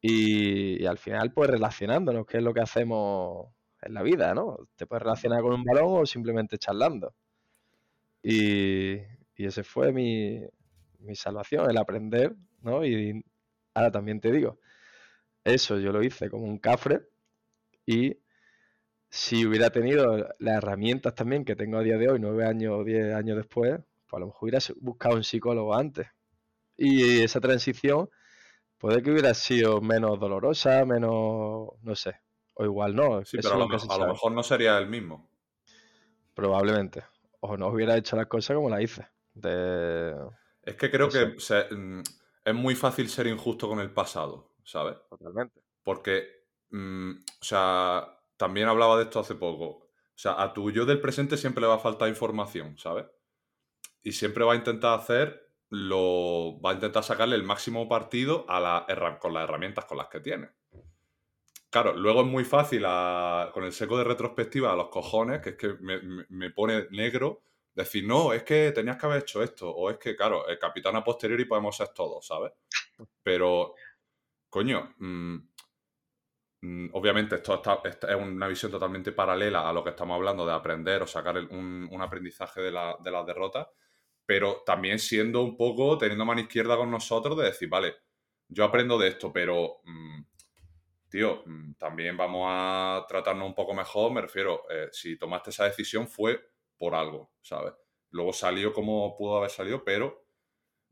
[0.00, 3.48] y, al final pues relacionándonos, que es lo que hacemos
[3.82, 4.58] en la vida, ¿no?
[4.76, 7.16] Te puedes relacionar con un balón o simplemente charlando.
[8.22, 8.92] Y,
[9.34, 10.40] y ese fue mi,
[11.00, 12.84] mi salvación, el aprender, ¿no?
[12.84, 13.24] Y
[13.74, 14.60] ahora también te digo,
[15.42, 17.00] eso yo lo hice como un cafre
[17.84, 18.16] y
[19.10, 22.84] si hubiera tenido las herramientas también que tengo a día de hoy, nueve años o
[22.84, 26.06] diez años después, pues a lo mejor hubiera buscado un psicólogo antes.
[26.76, 28.08] Y esa transición
[28.78, 32.20] puede que hubiera sido menos dolorosa, menos, no sé,
[32.54, 33.24] o igual no.
[33.24, 35.28] Sí, pero a lo, mejor, no sería el mismo.
[36.32, 37.04] Probablemente.
[37.40, 39.08] O no hubiera hecho las cosas como las hice.
[40.62, 41.36] Es que creo que
[41.74, 42.02] mm,
[42.44, 44.96] es muy fácil ser injusto con el pasado, ¿sabes?
[45.08, 45.60] Totalmente.
[45.82, 49.66] Porque, mm, o sea, también hablaba de esto hace poco.
[49.66, 53.04] O sea, a tu yo del presente siempre le va a faltar información, ¿sabes?
[54.02, 56.58] Y siempre va a intentar hacer lo.
[56.62, 60.20] va a intentar sacarle el máximo partido a la con las herramientas con las que
[60.20, 60.48] tiene.
[61.68, 62.86] Claro, luego es muy fácil
[63.52, 67.42] con el seco de retrospectiva a los cojones, que es que me, pone negro,
[67.74, 70.96] decir, no, es que tenías que haber hecho esto, o es que, claro, el capitán
[70.96, 72.52] a posteriori podemos ser todos, ¿sabes?
[73.22, 73.74] Pero,
[74.48, 75.49] coño, mm,
[76.92, 81.06] obviamente esto es una visión totalmente paralela a lo que estamos hablando de aprender o
[81.06, 83.68] sacar un, aprendizaje de, la, de las derrotas,
[84.26, 87.94] pero también siendo un poco, teniendo mano izquierda con nosotros, de decir, vale,
[88.48, 90.22] yo aprendo de esto, pero, mm,
[91.08, 95.64] tío, mm, también vamos a tratarnos un poco mejor, me refiero, eh, si tomaste esa
[95.64, 96.40] decisión fue
[96.76, 97.72] por algo, ¿sabes?
[98.10, 100.19] Luego salió como pudo haber salido, pero Mm,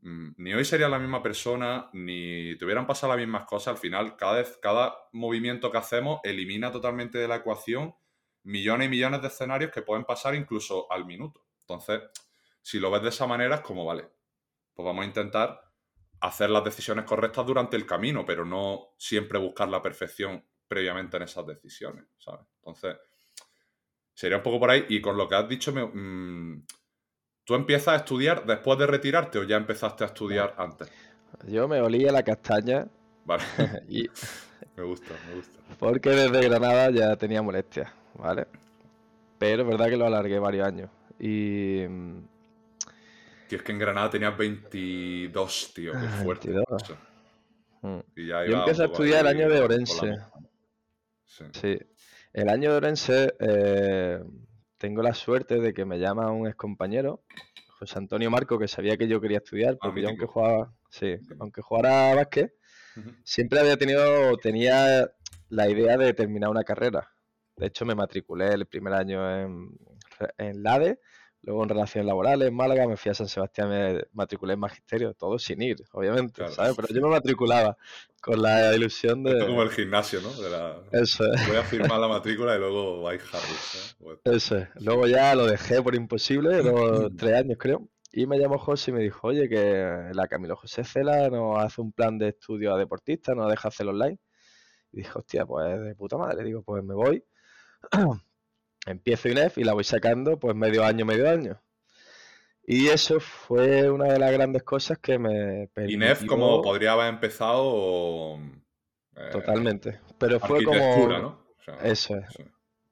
[0.01, 3.73] ni hoy serías la misma persona, ni te hubieran pasado las mismas cosas.
[3.73, 7.95] Al final, cada, vez, cada movimiento que hacemos elimina totalmente de la ecuación
[8.43, 11.45] millones y millones de escenarios que pueden pasar incluso al minuto.
[11.61, 12.01] Entonces,
[12.61, 14.09] si lo ves de esa manera, es como, vale,
[14.73, 15.61] pues vamos a intentar
[16.21, 21.23] hacer las decisiones correctas durante el camino, pero no siempre buscar la perfección previamente en
[21.23, 22.45] esas decisiones, ¿sabes?
[22.57, 22.97] Entonces,
[24.13, 24.85] sería un poco por ahí.
[24.89, 26.65] Y con lo que has dicho, me, mm,
[27.49, 30.87] ¿Tú empiezas a estudiar después de retirarte o ya empezaste a estudiar antes?
[31.47, 32.85] Yo me olía la castaña.
[33.25, 33.41] Vale.
[34.77, 35.57] me gusta, me gusta.
[35.79, 38.45] Porque desde Granada ya tenía molestias, ¿vale?
[39.39, 40.91] Pero es verdad que lo alargué varios años.
[41.17, 41.87] Y.
[43.47, 46.49] Tío, es que en Granada tenías 22, tío, qué fuerte.
[46.49, 46.97] 22.
[47.81, 47.99] Mm.
[48.15, 50.19] Yo empecé a estudiar el año de Orense.
[51.25, 51.45] Sí.
[51.53, 51.79] sí.
[52.31, 53.33] El año de Orense.
[53.39, 54.23] Eh
[54.79, 57.21] tengo la suerte de que me llama un excompañero,
[57.77, 61.17] José Antonio Marco, que sabía que yo quería estudiar, ah, porque yo aunque jugaba, sí,
[61.37, 62.53] aunque jugara básquet,
[63.23, 65.11] siempre había tenido, tenía
[65.49, 67.11] la idea de terminar una carrera.
[67.57, 69.77] De hecho, me matriculé el primer año en,
[70.37, 70.99] en LADE
[71.49, 75.15] Luego en relaciones laborales en Málaga me fui a San Sebastián, me matriculé en magisterio,
[75.15, 76.75] todo sin ir, obviamente, ¿sabes?
[76.75, 77.75] Pero yo me matriculaba
[78.21, 79.47] con la ilusión de...
[79.47, 80.29] como el gimnasio, ¿no?
[80.91, 81.47] Eso es.
[81.47, 84.67] Voy a firmar la matrícula y luego vais Harris, Eso es.
[84.75, 87.89] Luego ya lo dejé por imposible, los tres años creo.
[88.11, 91.81] Y me llamó José y me dijo, oye, que la Camilo José Cela nos hace
[91.81, 94.19] un plan de estudio a deportistas, nos deja hacer online.
[94.91, 96.43] Y dije, hostia, pues de puta madre.
[96.43, 97.23] Digo, pues me voy.
[98.85, 101.61] empiezo INEF y la voy sacando pues medio año, medio año.
[102.65, 105.97] Y eso fue una de las grandes cosas que me permitió...
[105.97, 108.37] INEF como podría haber empezado...
[109.15, 109.99] Eh, Totalmente.
[110.19, 111.07] Pero fue como...
[111.07, 111.39] ¿no?
[111.81, 112.27] eso es.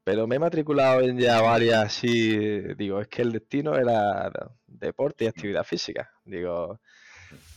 [0.03, 2.35] Pero me he matriculado en ya varias así...
[2.75, 4.31] Digo, es que el destino era
[4.65, 6.11] deporte y actividad física.
[6.25, 6.79] Digo,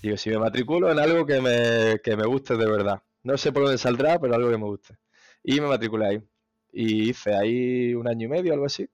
[0.02, 3.02] digo si me matriculo en algo que me, que me guste de verdad.
[3.22, 4.98] No sé por dónde saldrá, pero algo que me guste.
[5.42, 6.22] Y me matriculé ahí
[6.72, 8.88] y hice ahí un año y medio, algo así.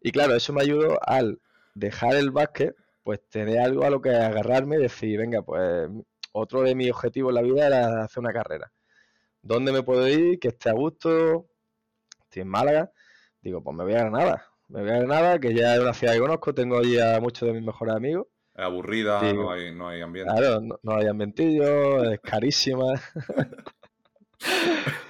[0.00, 1.40] Y claro, eso me ayudó al
[1.74, 5.88] dejar el básquet, pues tener algo a lo que agarrarme y decir, venga, pues
[6.32, 8.72] otro de mis objetivos en la vida era hacer una carrera.
[9.42, 10.38] ¿Dónde me puedo ir?
[10.38, 11.48] Que esté a gusto.
[12.24, 12.92] Estoy en Málaga.
[13.40, 14.46] Digo, pues me voy a Granada.
[14.68, 17.46] Me voy a Granada, que ya es una ciudad que conozco, tengo allí a muchos
[17.46, 18.26] de mis mejores amigos.
[18.54, 20.30] Es aburrida, no, hay, no hay ambiente.
[20.30, 22.94] Claro, no, no hay ambientillo, es carísima.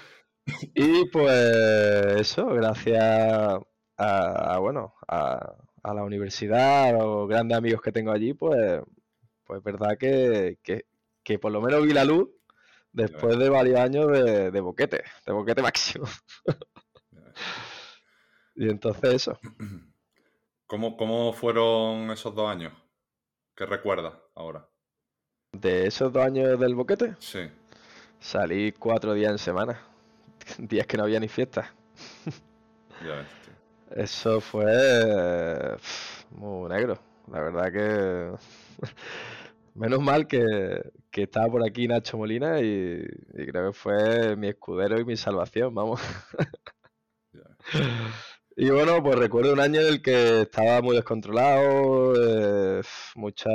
[0.75, 3.61] Y pues eso, gracias
[3.97, 8.81] a, bueno, a, la universidad, a los grandes amigos que tengo allí, pues,
[9.45, 10.59] pues verdad que,
[11.41, 12.29] por lo menos vi la luz
[12.93, 16.07] después de varios años de, boquete, de boquete máximo.
[18.55, 19.39] y entonces eso.
[20.67, 22.73] ¿Cómo, ¿Cómo fueron esos dos años?
[23.55, 24.69] ¿Qué recuerdas ahora?
[25.53, 27.17] ¿De esos dos años del boquete?
[27.19, 27.49] Sí.
[28.21, 29.88] Salí cuatro días en semana.
[30.59, 31.75] días que no había ni fiesta.
[33.91, 35.77] Eso fue
[36.31, 36.99] muy negro.
[37.31, 38.87] La verdad que.
[39.75, 40.83] Menos mal que,
[41.13, 46.01] estaba por aquí Nacho Molina y, creo que fue mi escudero y mi salvación, vamos.
[48.61, 52.83] Y bueno, pues recuerdo un año en el que estaba muy descontrolado, eh,
[53.15, 53.51] mucha,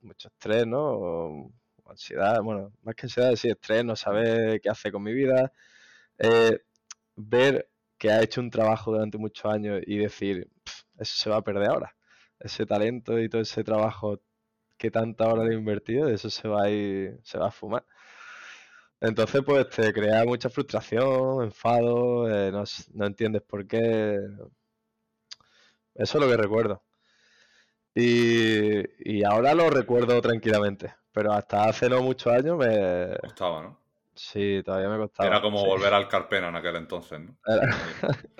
[0.00, 0.80] mucho estrés, ¿no?
[0.80, 1.52] O
[1.90, 5.52] ansiedad, bueno, más que ansiedad, sí, estrés, no saber qué hacer con mi vida.
[6.18, 6.60] Eh,
[7.16, 11.36] ver que ha hecho un trabajo durante muchos años y decir, "Pf, eso se va
[11.38, 11.96] a perder ahora.
[12.40, 14.20] Ese talento y todo ese trabajo
[14.78, 17.84] que tanta hora he invertido, eso se va a ir, se va a fumar.
[19.00, 24.18] Entonces, pues te crea mucha frustración, enfado, eh, no, no entiendes por qué.
[25.94, 26.82] Eso es lo que recuerdo.
[27.94, 33.16] Y, y ahora lo recuerdo tranquilamente, pero hasta hace no muchos años me...
[33.20, 33.87] Costaba, ¿no?
[34.18, 35.28] Sí, todavía me costaba.
[35.28, 35.66] Era como sí.
[35.66, 37.38] volver al Carpena en aquel entonces, ¿no?
[37.46, 37.68] Era-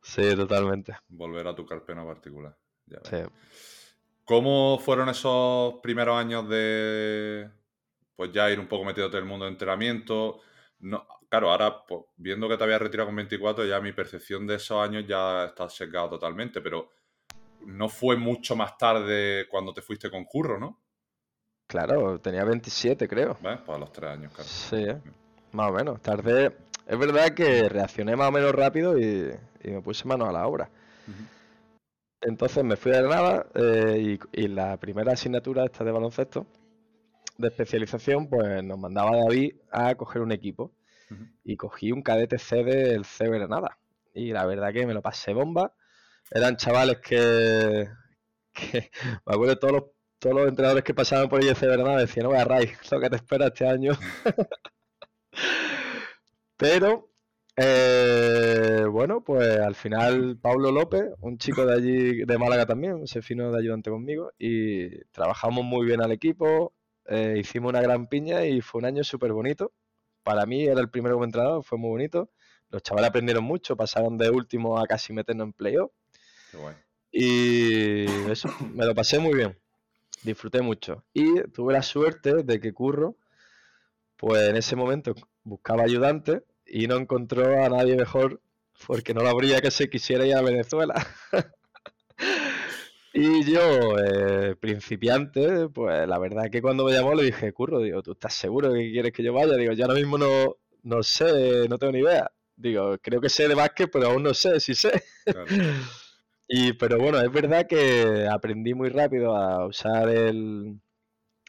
[0.00, 0.96] Sí, totalmente.
[1.08, 2.56] Volver a tu Carpena particular.
[2.86, 3.08] Ya ves.
[3.10, 3.32] Sí.
[4.24, 7.50] ¿Cómo fueron esos primeros años de
[8.16, 10.40] pues ya ir un poco metido en el mundo de entrenamiento?
[10.78, 14.54] No, claro, ahora pues, viendo que te habías retirado con 24, ya mi percepción de
[14.54, 16.90] esos años ya está sesgada totalmente, pero
[17.66, 20.83] no fue mucho más tarde cuando te fuiste con Curro, ¿no?
[21.66, 23.36] Claro, tenía 27, creo.
[23.42, 23.58] ¿Ves?
[23.64, 24.48] Pues a los tres años, claro.
[24.48, 25.00] Sí, ¿eh?
[25.52, 26.00] más o menos.
[26.02, 26.56] Tardé.
[26.86, 29.30] Es verdad que reaccioné más o menos rápido y,
[29.62, 30.68] y me puse manos a la obra.
[32.20, 36.46] Entonces me fui a Granada eh, y, y la primera asignatura esta de baloncesto
[37.36, 40.72] de especialización, pues nos mandaba David a coger un equipo.
[41.44, 43.78] Y cogí un cadete C del C Granada.
[44.14, 45.72] Y la verdad que me lo pasé bomba.
[46.30, 47.88] Eran chavales que,
[48.52, 48.90] que
[49.26, 49.84] me acuerdo de todos los,
[50.24, 53.10] todos los entrenadores que pasaban por ahí de C Granada decían, no Ray, lo que
[53.10, 53.92] te espera este año.
[56.56, 57.10] Pero
[57.58, 63.20] eh, bueno, pues al final Pablo López, un chico de allí, de Málaga también, se
[63.20, 66.72] vino de ayudante conmigo y trabajamos muy bien al equipo,
[67.04, 69.74] eh, hicimos una gran piña y fue un año súper bonito.
[70.22, 72.30] Para mí era el primero como entrenador, fue muy bonito.
[72.70, 75.92] Los chavales aprendieron mucho, pasaron de último a casi meternos en playoff
[76.50, 76.76] Qué guay.
[77.12, 79.58] y eso, me lo pasé muy bien,
[80.24, 81.04] disfruté mucho.
[81.12, 83.16] Y tuve la suerte de que Curro,
[84.16, 88.40] pues en ese momento buscaba ayudante y no encontró a nadie mejor
[88.86, 90.94] porque no lo habría que se quisiera ir a Venezuela.
[93.16, 98.02] Y yo, eh, principiante, pues la verdad que cuando me llamó le dije, Curro, digo,
[98.02, 99.54] ¿tú estás seguro que quieres que yo vaya?
[99.54, 102.32] Digo, yo ahora mismo no, no sé, no tengo ni idea.
[102.56, 105.04] Digo, creo que sé de básquet, pero aún no sé si sé.
[105.24, 105.46] Claro.
[106.46, 110.78] Y, pero bueno, es verdad que aprendí muy rápido a usar el,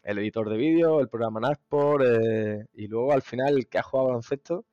[0.04, 3.84] el editor de vídeo, el programa Nasport, eh, y luego al final el que ha
[3.84, 4.66] jugado baloncesto,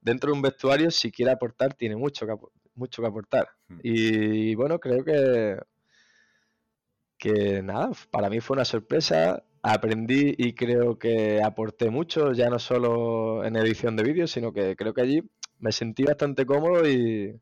[0.00, 2.34] dentro de un vestuario, si quiere aportar, tiene mucho que,
[2.74, 3.48] mucho que aportar.
[3.68, 3.80] Hmm.
[3.82, 5.58] Y bueno, creo que,
[7.18, 9.44] que nada, para mí fue una sorpresa.
[9.60, 14.76] Aprendí y creo que aporté mucho, ya no solo en edición de vídeo, sino que
[14.76, 15.22] creo que allí
[15.58, 17.38] me sentí bastante cómodo y,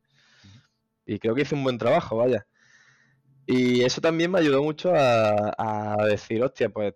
[1.06, 2.46] y creo que hice un buen trabajo, vaya.
[3.46, 6.94] Y eso también me ayudó mucho a, a decir, hostia, pues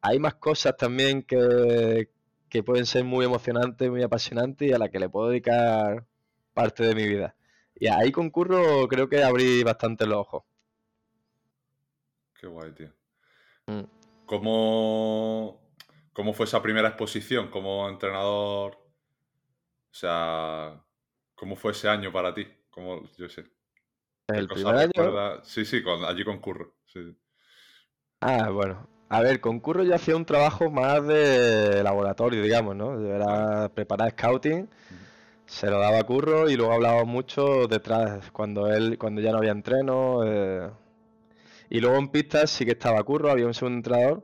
[0.00, 2.08] hay más cosas también que,
[2.48, 6.06] que pueden ser muy emocionantes, muy apasionantes y a las que le puedo dedicar
[6.52, 7.34] parte de mi vida.
[7.74, 10.44] Y ahí con Curro creo que abrí bastante los ojos.
[12.38, 12.92] Qué guay, tío.
[13.66, 13.84] Mm.
[14.26, 15.62] ¿Cómo,
[16.12, 18.74] ¿Cómo fue esa primera exposición como entrenador?
[18.74, 20.84] O sea,
[21.34, 22.46] ¿cómo fue ese año para ti?
[22.72, 23.44] ¿Cómo, yo sé,
[24.28, 25.42] El primer año?
[25.44, 26.74] Sí, sí, con- allí con Curro.
[26.86, 27.00] Sí.
[28.20, 28.88] Ah, bueno.
[29.08, 32.98] A ver, con Curro yo hacía un trabajo más de laboratorio, digamos, ¿no?
[32.98, 34.68] Yo era preparar scouting,
[35.46, 39.38] se lo daba a Curro y luego hablábamos mucho detrás, cuando él, cuando ya no
[39.38, 40.22] había entreno.
[40.26, 40.70] eh,
[41.70, 44.22] Y luego en pistas sí que estaba Curro, había un segundo entrenador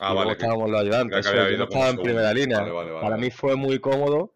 [0.00, 0.36] Ah, y luego vale.
[0.36, 1.14] que- estábamos los ayudantes.
[1.14, 2.58] que eso había es, yo no como estaba en primera línea.
[2.60, 4.32] Vale, vale, vale, Para mí fue muy cómodo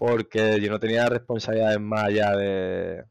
[0.00, 3.04] porque yo no tenía responsabilidades más allá de,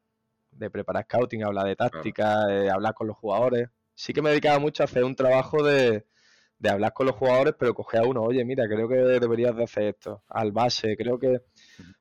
[0.50, 3.70] de preparar scouting, hablar de táctica, hablar con los jugadores.
[3.94, 6.08] Sí que me dedicaba mucho a hacer un trabajo de,
[6.58, 9.66] de hablar con los jugadores, pero coger a uno, oye, mira, creo que deberías de
[9.66, 10.24] hacer esto.
[10.30, 11.44] Al base, creo que,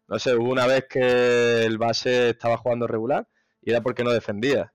[0.07, 3.29] no sé, hubo una vez que el base estaba jugando regular
[3.61, 4.73] y era porque no defendía.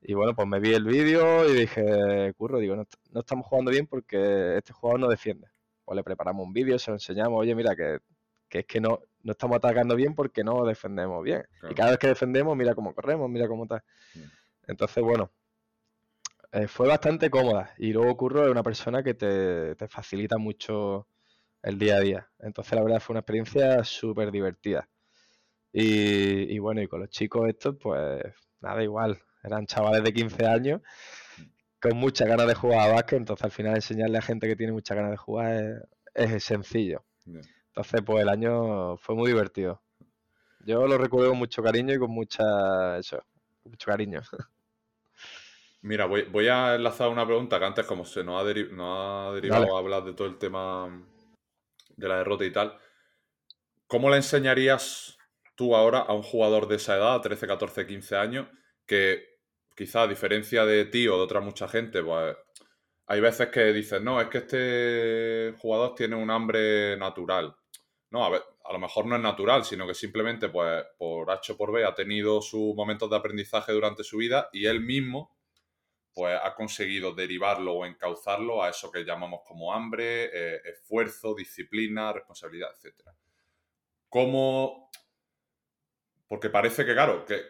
[0.00, 3.70] Y bueno, pues me vi el vídeo y dije, curro, digo, no, no estamos jugando
[3.70, 5.48] bien porque este jugador no defiende.
[5.84, 7.98] Pues le preparamos un vídeo, se lo enseñamos, oye, mira, que,
[8.52, 11.42] que es que no, no estamos atacando bien porque no defendemos bien.
[11.58, 11.72] Claro.
[11.72, 13.82] Y cada vez que defendemos, mira cómo corremos, mira cómo tal.
[14.14, 14.20] Mm.
[14.68, 15.32] Entonces, bueno,
[16.52, 17.72] eh, fue bastante cómoda.
[17.78, 21.08] Y luego Curro es una persona que te, te facilita mucho
[21.62, 22.30] el día a día.
[22.40, 24.86] Entonces, la verdad, fue una experiencia súper divertida.
[25.72, 28.22] Y, y bueno, y con los chicos estos, pues
[28.60, 29.18] nada, igual.
[29.42, 30.82] Eran chavales de 15 años
[31.80, 33.18] con muchas ganas de jugar a básquet.
[33.18, 35.54] Entonces, al final, enseñarle a gente que tiene muchas ganas de jugar
[36.14, 37.02] es, es sencillo.
[37.74, 39.80] Entonces, pues el año fue muy divertido.
[40.60, 42.98] Yo lo recuerdo con mucho cariño y con mucha.
[42.98, 43.24] Eso,
[43.64, 44.20] mucho cariño.
[45.80, 50.04] Mira, voy, a enlazar una pregunta que antes, como se nos ha, derivado a hablar
[50.04, 51.02] de todo el tema
[51.96, 52.78] de la derrota y tal.
[53.88, 55.18] ¿Cómo le enseñarías
[55.56, 58.48] tú ahora a un jugador de esa edad, 13, 14, 15 años,
[58.86, 59.40] que
[59.74, 62.36] quizá a diferencia de ti o de otra mucha gente, pues
[63.06, 67.56] hay veces que dices, no, es que este jugador tiene un hambre natural.
[68.12, 71.52] No, a, ver, a lo mejor no es natural, sino que simplemente, pues, por H
[71.52, 75.36] o por B ha tenido sus momentos de aprendizaje durante su vida y él mismo,
[76.14, 82.12] pues, ha conseguido derivarlo o encauzarlo a eso que llamamos como hambre, eh, esfuerzo, disciplina,
[82.12, 83.08] responsabilidad, etc.
[84.08, 84.90] ¿Cómo...?
[86.28, 87.42] Porque parece que, claro, que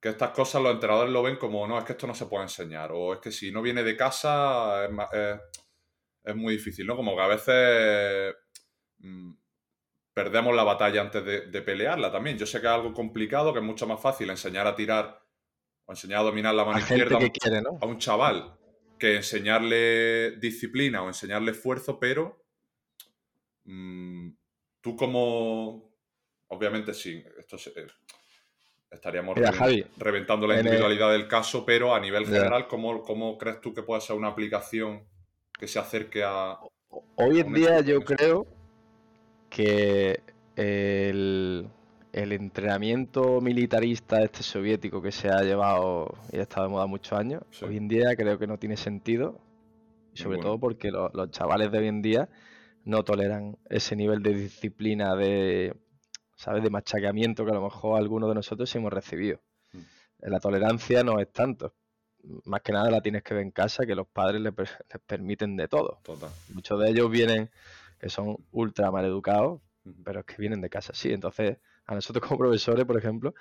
[0.00, 2.44] que estas cosas los entrenadores lo ven como, no, es que esto no se puede
[2.44, 4.84] enseñar, o es que si no viene de casa
[6.22, 6.94] es, muy difícil, ¿no?
[6.94, 8.34] Como que a veces
[8.98, 9.32] mm,
[10.16, 12.38] perdemos la batalla antes de, pelearla también.
[12.38, 15.22] Yo sé que es algo complicado, que es mucho más fácil enseñar a tirar
[15.84, 17.18] o enseñar a dominar la mano izquierda
[17.82, 18.56] a un chaval
[18.98, 22.42] que enseñarle disciplina o enseñarle esfuerzo, pero
[23.64, 24.30] mm,
[24.80, 25.92] tú como,
[26.46, 27.70] obviamente sí, esto es,
[28.90, 29.36] estaríamos
[29.98, 34.16] reventando la individualidad del caso, pero a nivel general, ¿cómo, crees tú que puede ser
[34.16, 35.06] una aplicación
[35.58, 36.58] que se acerque a...
[37.16, 38.55] Hoy en día yo creo
[39.48, 40.20] que
[40.56, 41.68] el,
[42.12, 47.42] entrenamiento militarista este soviético que se ha llevado y ha estado de moda muchos años,
[47.62, 49.38] hoy en día creo que no tiene sentido,
[50.14, 52.28] sobre todo porque los chavales de hoy en día
[52.86, 55.74] no toleran ese nivel de disciplina, de,
[56.36, 56.62] ¿sabes?
[56.62, 59.40] De machacamiento que a lo mejor algunos de nosotros hemos recibido.
[59.72, 60.30] Mm.
[60.30, 61.74] La tolerancia no es tanto.
[62.44, 64.52] Más que nada la tienes que ver en casa, que los padres les,
[65.04, 66.00] permiten de todo.
[66.54, 67.50] Muchos de ellos vienen
[68.06, 69.60] que son ultra mal educados,
[70.04, 71.12] pero es que vienen de casa, sí.
[71.12, 73.34] Entonces, a nosotros como profesores, por ejemplo,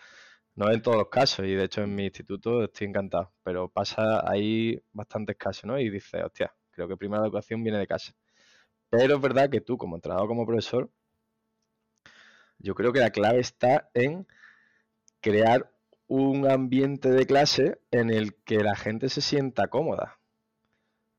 [0.56, 4.28] no en todos los casos, y de hecho en mi instituto estoy encantado, pero pasa
[4.28, 5.80] ahí bastantes casos, ¿no?
[5.80, 8.14] Y dices, hostia, creo que primera educación viene de casa.
[8.90, 10.90] Pero es verdad que tú, como entrenador, como profesor,
[12.58, 14.26] yo creo que la clave está en
[15.22, 15.72] crear
[16.08, 20.18] un ambiente de clase en el que la gente se sienta cómoda.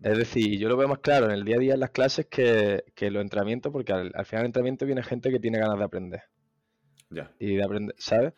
[0.03, 2.27] Es decir, yo lo veo más claro en el día a día en las clases
[2.27, 5.85] que, que los entrenamientos, porque al, final del entrenamiento viene gente que tiene ganas de
[5.85, 6.23] aprender.
[7.11, 7.33] Ya.
[7.39, 8.35] Y de aprender, ¿sabes?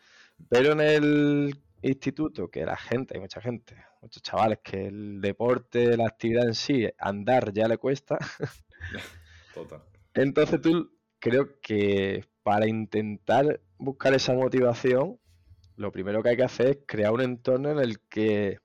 [0.47, 5.97] Pero en el instituto, que la gente, hay mucha gente, muchos chavales, que el deporte,
[5.97, 8.17] la actividad en sí, andar ya le cuesta.
[9.53, 9.83] Total.
[10.13, 15.19] Entonces tú creo que para intentar buscar esa motivación,
[15.75, 18.59] lo primero que hay que hacer es crear un entorno en el que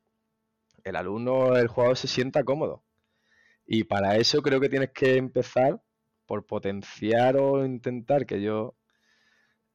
[0.84, 2.83] el alumno, el jugador se sienta cómodo.
[3.66, 5.82] Y para eso creo que tienes que empezar
[6.26, 8.72] por potenciar o intentar que ellos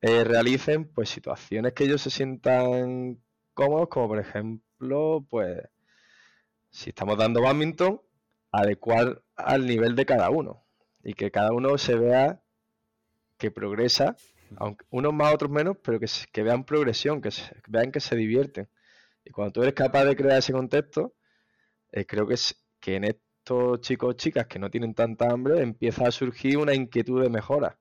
[0.01, 3.21] eh, realicen pues situaciones que ellos se sientan
[3.53, 5.61] cómodos, como por ejemplo, pues
[6.69, 8.01] si estamos dando badminton,
[8.51, 10.65] adecuar al nivel de cada uno
[11.03, 12.41] y que cada uno se vea
[13.37, 14.15] que progresa,
[14.57, 17.29] aunque unos más, otros menos, pero que, que vean progresión, que,
[17.67, 18.69] vean que se divierten.
[19.23, 21.15] Y cuando tú eres capaz de crear ese contexto,
[21.91, 23.05] eh, creo que, es, que en
[23.50, 27.30] estos chicos o chicas que no tienen tanta hambre empieza a surgir una inquietud de
[27.30, 27.80] mejora.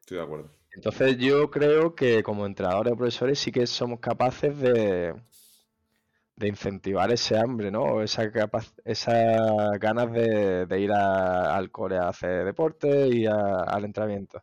[0.00, 0.50] Estoy de acuerdo.
[0.72, 5.14] Entonces yo creo que como entrenadores o profesores sí que somos capaces de,
[6.36, 8.02] de incentivar ese hambre, ¿no?
[8.02, 14.42] Esa capaz, esas ganas de, ir al core a hacer deporte y al entrenamiento.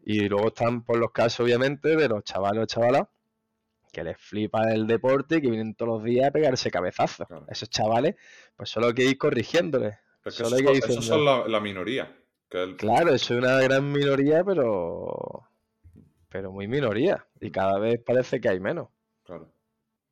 [0.00, 3.06] Y luego están por los casos, obviamente, de los chavales o chavalas
[3.92, 7.26] que les flipa el deporte y que vienen todos los días a pegarse cabezazos.
[7.48, 8.16] Esos chavales,
[8.56, 9.96] pues solo hay que ir corrigiéndoles.
[10.26, 12.16] Solo hay que ir esos son la, minoría.
[12.48, 15.44] Claro, eso es una gran minoría, pero
[16.28, 17.26] pero muy minoría.
[17.40, 18.88] Y cada vez parece que hay menos.
[19.24, 19.52] Claro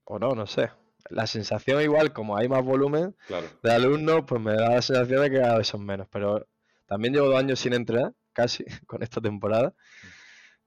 [0.06, 0.70] o no, no sé.
[1.10, 3.14] La sensación igual, como hay más volumen
[3.62, 6.08] de alumnos, pues me da la sensación de que cada vez son menos.
[6.10, 6.46] Pero
[6.86, 9.74] también llevo dos años sin entrenar, casi, con esta temporada.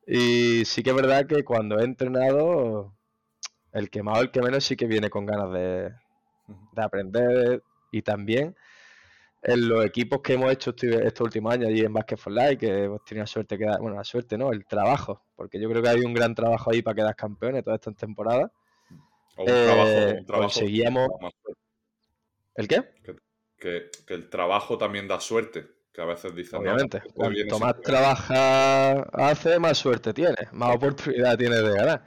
[0.06, 2.96] Y sí que es verdad que cuando he entrenado,
[3.74, 5.94] el que más o el que menos sí que viene con ganas de,
[6.76, 7.64] aprender.
[7.92, 8.56] Y también
[9.42, 12.84] en los equipos que hemos hecho estos últimos años allí en Basket for Life, que
[12.84, 16.02] hemos tenido suerte, que, bueno, la suerte no, el trabajo, porque yo creo que hay
[16.02, 18.52] un gran trabajo ahí para quedar campeones todas estas temporadas
[19.40, 21.10] un trabajo, eh, conseguíamos...
[22.56, 22.84] ¿El qué?
[23.58, 26.60] Que, el trabajo también da suerte, que a veces dicen...
[26.60, 32.04] Obviamente, cuanto más trabaja hace, más suerte tiene, más oportunidad tiene de ganar.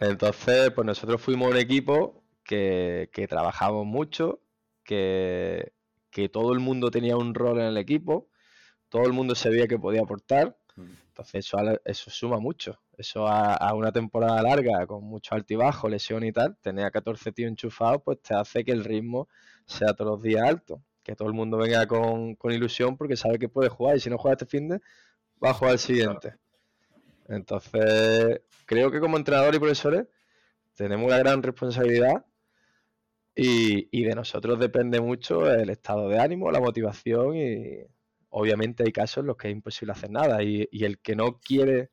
[0.00, 4.40] Entonces, pues nosotros fuimos un equipo que, que trabajamos mucho,
[4.84, 5.72] que,
[6.10, 8.28] que todo el mundo tenía un rol en el equipo,
[8.88, 10.56] todo el mundo sabía que podía aportar
[11.08, 12.80] Entonces eso, eso suma mucho.
[12.96, 17.50] Eso a, una temporada larga, con mucho altibajo, lesión y tal, tener a 14 tíos
[17.50, 19.28] enchufados, pues te hace que el ritmo
[19.66, 20.82] sea todos los días alto.
[21.02, 24.10] Que todo el mundo venga con, con ilusión porque sabe que puede jugar y si
[24.10, 24.80] no juega este fin de,
[25.42, 26.36] va a jugar el siguiente.
[27.28, 30.06] Entonces, creo que como entrenadores y profesores
[30.74, 32.24] tenemos una gran responsabilidad
[33.34, 37.78] y, de nosotros depende mucho el estado de ánimo, la motivación y
[38.30, 41.90] obviamente hay casos en los que es imposible hacer nada y, el que no quiere,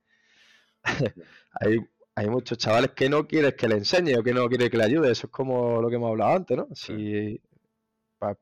[1.52, 1.80] hay,
[2.16, 4.86] hay muchos chavales que no quieres que le enseñe o que no quiere que le
[4.86, 6.68] ayude, eso es como lo que hemos hablado antes, ¿no?
[6.74, 7.42] Si,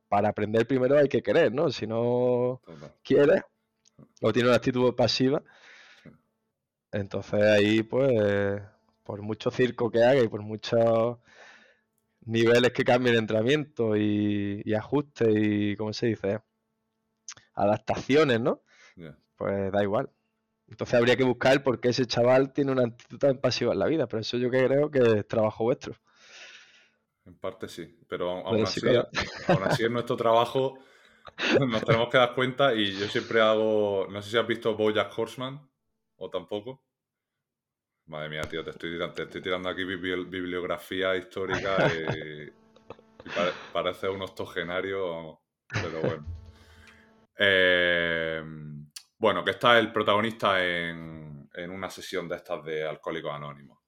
[0.08, 1.72] para aprender primero hay que querer, ¿no?
[1.72, 2.62] Si no
[3.04, 3.42] quieres
[4.22, 5.42] o tiene una actitud pasiva,
[6.92, 8.62] entonces ahí pues
[9.04, 11.18] por mucho circo que haga y por muchos
[12.22, 16.42] niveles que cambien de entrenamiento y, y ajustes y, ¿cómo se dice?
[17.54, 18.64] Adaptaciones, ¿no?
[19.36, 20.10] Pues da igual.
[20.68, 23.88] Entonces habría que buscar por qué ese chaval tiene una actitud tan pasiva en la
[23.88, 25.96] vida, pero eso yo creo que es trabajo vuestro.
[27.26, 28.82] En parte sí, pero aún, así,
[29.48, 30.78] aún así es nuestro trabajo,
[31.68, 35.18] nos tenemos que dar cuenta y yo siempre hago, no sé si has visto Bojack
[35.18, 35.71] Horseman
[36.22, 36.84] o tampoco.
[38.06, 42.52] Madre mía, tío, te estoy, tirando aquí bibliografía histórica y,
[43.74, 46.26] parece un octogenario, pero bueno.
[47.38, 48.44] Eh,
[49.18, 53.80] bueno, que está el protagonista en, una sesión de estas de Alcohólicos Anónimos.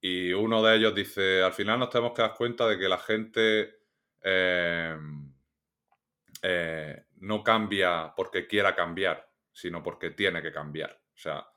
[0.00, 2.98] Y uno de ellos dice, al final nos tenemos que dar cuenta de que la
[2.98, 3.80] gente
[4.22, 4.96] eh,
[6.42, 11.00] eh, no cambia porque quiera cambiar, sino porque tiene que cambiar.
[11.18, 11.48] O sea,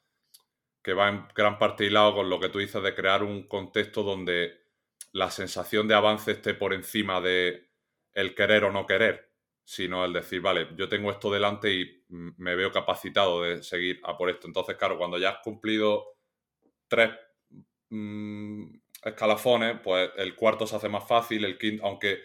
[0.81, 4.01] que va en gran parte hilado con lo que tú dices de crear un contexto
[4.01, 4.59] donde
[5.11, 7.69] la sensación de avance esté por encima de
[8.13, 9.31] el querer o no querer,
[9.63, 14.17] sino el decir, vale, yo tengo esto delante y me veo capacitado de seguir a
[14.17, 14.47] por esto.
[14.47, 16.07] Entonces, claro, cuando ya has cumplido
[16.87, 17.11] tres
[17.89, 18.65] mm,
[19.03, 22.19] escalafones, pues el cuarto se hace más fácil, el quinto, aunque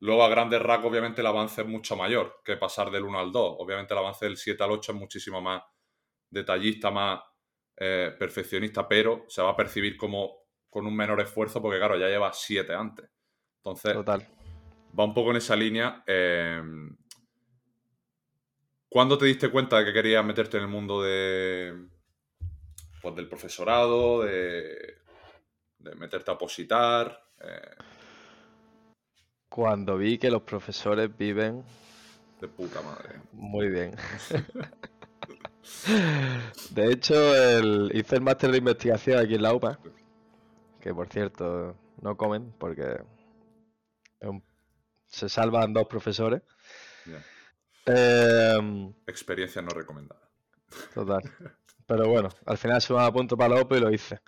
[0.00, 3.32] luego a grandes rasgos obviamente el avance es mucho mayor que pasar del 1 al
[3.32, 3.56] 2.
[3.58, 5.62] Obviamente el avance del 7 al 8 es muchísimo más
[6.34, 7.20] detallista, más
[7.76, 12.08] eh, perfeccionista, pero se va a percibir como con un menor esfuerzo porque, claro, ya
[12.08, 13.08] lleva siete antes.
[13.58, 16.02] Entonces, va un poco en esa línea.
[16.06, 16.62] Eh,
[18.88, 21.88] ¿Cuándo te diste cuenta de que querías meterte en el mundo de,
[23.02, 24.98] pues, del profesorado, de,
[25.96, 27.24] meterte a positar?
[27.40, 27.76] Eh,
[29.48, 31.64] Cuando vi que los profesores viven...
[32.40, 33.20] De puta madre.
[33.32, 33.96] Muy bien.
[36.70, 37.14] De hecho,
[37.92, 39.78] hice el máster de investigación aquí en la UPA,
[40.80, 43.02] que por cierto no comen porque
[45.06, 46.42] se salvan dos profesores.
[47.86, 50.28] Em, Experiencia no recomendada.
[50.92, 51.22] Total.
[51.86, 54.20] Pero bueno, al final se a punto para la UPA y lo hice.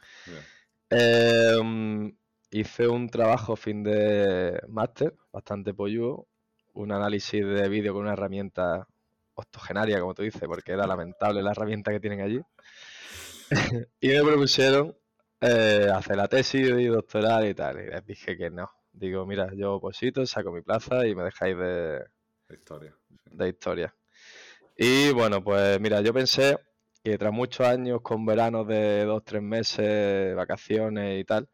[0.91, 2.15] Em,
[2.51, 6.29] hice un trabajo fin de máster, bastante polludo,
[6.75, 8.87] un análisis de vídeo con una herramienta
[9.37, 12.41] octogenaria, como tú dices, porque era lamentable la herramienta que tienen allí.
[14.01, 14.97] y me propusieron
[15.41, 17.81] eh, hacer la tesis y doctoral y tal.
[17.81, 18.71] Y les dije que no.
[18.93, 22.05] Digo, mira, yo oposito, saco mi plaza y me dejáis de,
[22.49, 22.97] historia.
[23.27, 23.95] De historia.
[24.77, 26.59] Y bueno, pues mira, yo pensé
[27.05, 31.49] que tras muchos años con veranos de dos, tres meses, vacaciones y tal,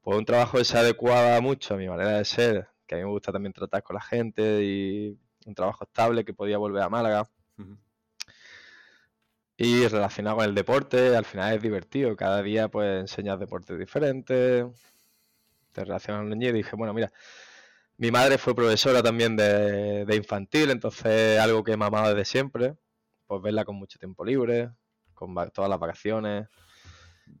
[0.00, 3.04] pues un trabajo que se adecuaba mucho a mi manera de ser, que a mí
[3.04, 6.88] me gusta también tratar con la gente y un trabajo estable que podía volver a
[6.88, 7.28] Málaga.
[9.56, 12.16] Y relacionado con el deporte, al final es divertido.
[12.16, 14.66] Cada día pues enseñas deportes diferentes,
[15.72, 17.12] te relacionas con niños y dije, bueno, mira,
[18.00, 22.74] mi madre fue profesora también de, infantil, entonces algo que he mamado desde siempre,
[23.26, 24.70] pues verla con mucho tiempo libre,
[25.12, 26.48] con todas las vacaciones.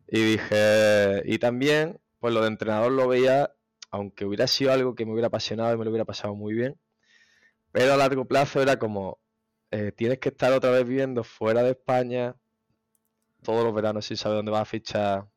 [0.06, 3.54] Y dije, y también, pues lo de entrenador lo veía,
[3.90, 6.78] aunque hubiera sido algo que me hubiera apasionado y me lo hubiera pasado muy bien,
[7.72, 9.18] pero a largo plazo era como,
[9.70, 12.36] eh, tienes que estar otra vez viviendo fuera de España
[13.42, 15.28] todos los veranos sin saber dónde vas a fichar.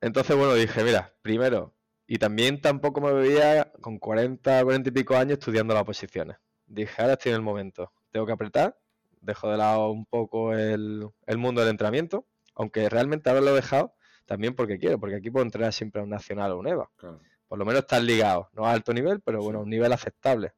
[0.00, 1.74] Entonces, bueno, dije, mira, primero,
[2.06, 6.36] y también tampoco me veía con 40, 40 y pico años estudiando las posiciones.
[6.66, 8.78] Dije, ahora estoy en el momento, tengo que apretar,
[9.20, 13.94] dejo de lado un poco el, mundo del entrenamiento, aunque realmente ahora lo he dejado
[14.26, 16.90] también porque quiero, porque aquí puedo entrenar siempre a un nacional o un EVA
[17.52, 20.54] por lo menos están ligados, no a alto nivel, pero bueno, a un nivel aceptable.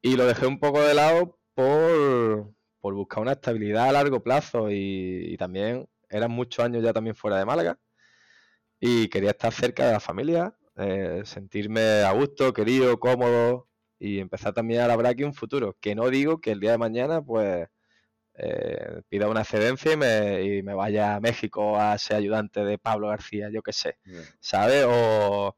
[0.00, 5.36] Y lo dejé un poco de lado por, buscar una estabilidad a largo plazo y,
[5.38, 7.78] también eran muchos años ya también fuera de Málaga
[8.80, 13.68] y quería estar cerca de la familia, eh, sentirme a gusto, querido, cómodo
[14.00, 15.76] y empezar también a labrar aquí un futuro.
[15.80, 17.68] Que no digo que el día de mañana, pues,
[18.34, 22.78] eh, pida una excedencia y me, y me vaya a México a ser ayudante de
[22.78, 24.22] Pablo García, yo qué sé, Ya.
[24.40, 24.84] ¿sabes?
[24.88, 25.56] O,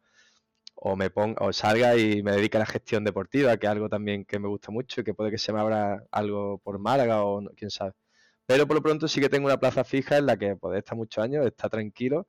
[0.77, 3.89] o me ponga, o salga y me dedique a la gestión deportiva, que es algo
[3.89, 7.25] también que me gusta mucho y que puede que se me abra algo por Málaga
[7.25, 7.93] o no- quién sabe.
[8.47, 10.97] Pero por lo pronto sí que tengo una plaza fija en la que poder estar
[10.97, 12.29] muchos años, estar tranquilo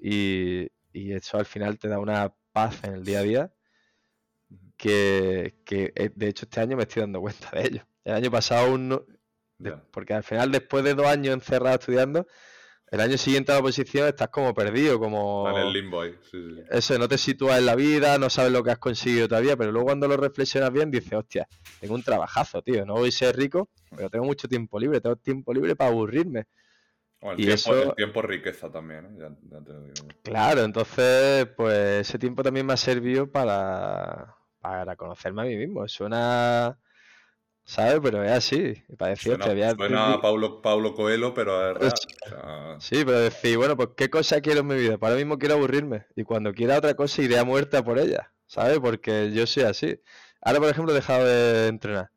[0.00, 3.52] y, y eso al final te da una paz en el día a día
[4.76, 7.86] que, que, eh, de hecho este año me estoy dando cuenta de ello.
[8.04, 9.04] El año pasado no-
[9.58, 12.26] de- porque al final después de dos años encerrado estudiando,
[12.90, 15.48] el año siguiente a la oposición estás como perdido, como...
[15.48, 16.12] En el limbo ahí.
[16.30, 16.62] Sí, sí.
[16.70, 19.72] Eso, no te sitúas en la vida, no sabes lo que has conseguido todavía, pero
[19.72, 21.48] luego cuando lo reflexionas bien dices, hostia,
[21.80, 25.16] tengo un trabajazo, tío, no voy a ser rico, pero tengo mucho tiempo libre, tengo
[25.16, 26.46] tiempo libre para aburrirme.
[27.20, 29.08] Bueno, el, Y tiempo, eso- el tiempo es riqueza también, ¿eh?
[29.18, 30.08] ya, ya te lo digo.
[30.22, 35.86] Claro, entonces, pues ese tiempo también me ha servido para, para conocerme a mí mismo.
[35.88, 36.78] Suena,
[37.64, 38.00] ¿sabes?
[38.02, 38.58] Pero es así.
[38.88, 41.92] Decir, Suena, voy a suena decir- a Paulo, Paulo Coelho, pero es real.
[41.92, 44.98] Es- O sea, Sí, pero decir, bueno, pues qué cosa quiero en mi vida.
[44.98, 46.06] Para ahora mismo quiero aburrirme.
[46.16, 48.78] Y cuando quiera otra cosa iré a muerte a por ella, ¿sabes?
[48.80, 49.98] Porque yo soy así.
[50.40, 52.10] Ahora, por ejemplo, he dejado de entrenar.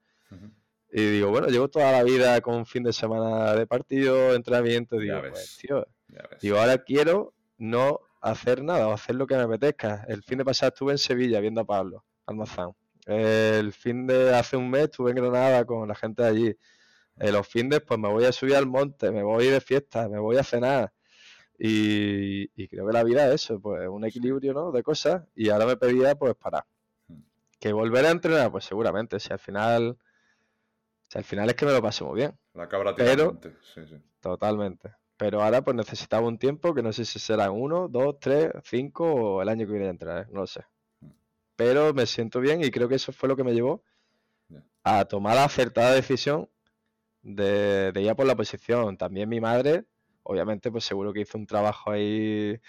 [0.91, 4.98] Y digo, bueno, llevo toda la vida con un fin de semana de partido, entrenamiento.
[4.98, 5.86] Digo, pues, tío,
[6.41, 10.06] digo, ahora quiero no hacer nada o hacer lo que me apetezca.
[10.08, 12.70] El fin de pasado estuve en Sevilla viendo a Pablo Almazán.
[13.06, 16.58] El fin de hace un mes estuve en Granada con la gente de allí.
[17.20, 20.20] Eh, los fines, pues me voy a subir al monte, me voy de fiesta, me
[20.20, 20.91] voy a cenar.
[21.58, 24.72] Y, y creo que la vida es eso, pues un equilibrio, ¿no?
[24.72, 25.24] De cosas.
[25.36, 26.66] Y ahora me pedía, pues, parar.
[27.08, 27.20] Mm.
[27.60, 29.97] Que volver a entrenar, pues seguramente, si al final,
[31.08, 32.38] si al final es que me lo paso muy bien.
[32.53, 33.95] La cabra tira pero- monte, Sí, sí.
[34.20, 34.91] Totalmente.
[35.18, 39.06] Pero ahora pues necesitaba un tiempo que no sé si serán uno, dos, tres, cinco
[39.14, 40.28] o el año que viene a entrar, ¿eh?
[40.34, 40.66] no lo sé.
[41.56, 43.84] Pero me siento bien y creo que eso fue lo que me llevó
[44.84, 46.49] a tomar la acertada decisión
[47.24, 48.97] de, de ir a por la posición.
[48.97, 49.86] También mi madre,
[50.24, 52.60] obviamente, pues seguro que hizo un trabajo ahí,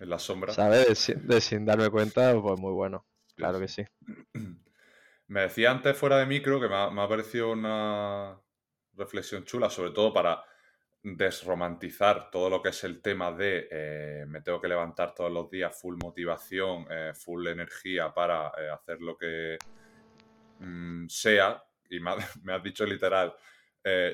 [0.00, 0.52] En la sombra.
[0.52, 0.88] ¿sabes?
[0.88, 3.06] De, sin- de sin darme cuenta, pues muy bueno.
[3.36, 3.84] Claro que sí.
[5.28, 8.40] Me decía antes fuera de micro que me ha, me ha parecido una
[8.94, 10.42] reflexión chula, sobre todo para
[11.14, 15.48] desromantizar todo lo que es el tema de eh, me tengo que levantar todos los
[15.48, 19.56] días, full motivación, eh, full energía para eh, hacer lo que
[20.58, 21.62] mm, sea.
[21.90, 23.34] Y me, ha- me has dicho literal,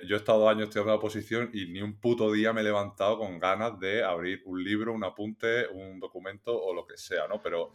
[0.07, 2.65] yo he estado dos años estudiando la oposición y ni un puto día me he
[2.65, 7.27] levantado con ganas de abrir un libro, un apunte, un documento o lo que sea,
[7.27, 7.41] ¿no?
[7.41, 7.73] Pero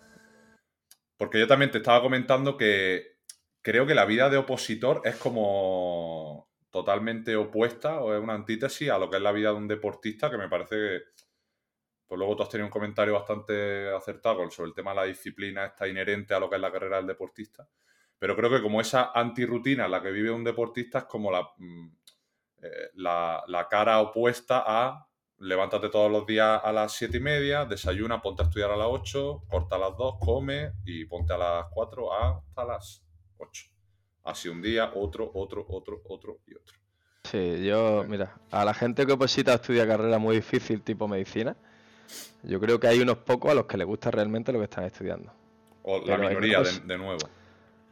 [1.18, 3.18] porque yo también te estaba comentando que
[3.64, 6.47] creo que la vida de opositor es como
[6.78, 10.30] totalmente opuesta o es una antítesis a lo que es la vida de un deportista,
[10.30, 11.00] que me parece que,
[12.06, 15.66] pues luego tú has tenido un comentario bastante acertado sobre el tema de la disciplina
[15.66, 17.68] esta inherente a lo que es la carrera del deportista.
[18.20, 21.50] Pero creo que como esa antirrutina en la que vive un deportista es como la,
[21.58, 21.88] mm,
[22.62, 25.08] eh, la, la cara opuesta a
[25.40, 28.88] levántate todos los días a las siete y media, desayuna, ponte a estudiar a las
[28.90, 33.04] 8, corta a las 2, come y ponte a las 4 hasta las
[33.38, 33.77] 8.
[34.28, 36.76] Así un día, otro, otro, otro, otro y otro.
[37.24, 38.10] Sí, yo, Sí.
[38.10, 41.56] mira, a la gente que oposita estudia carrera muy difícil, tipo medicina,
[42.44, 44.84] yo creo que hay unos pocos a los que les gusta realmente lo que están
[44.86, 45.34] estudiando.
[45.84, 47.18] O la Pero minoría, de, nuevo.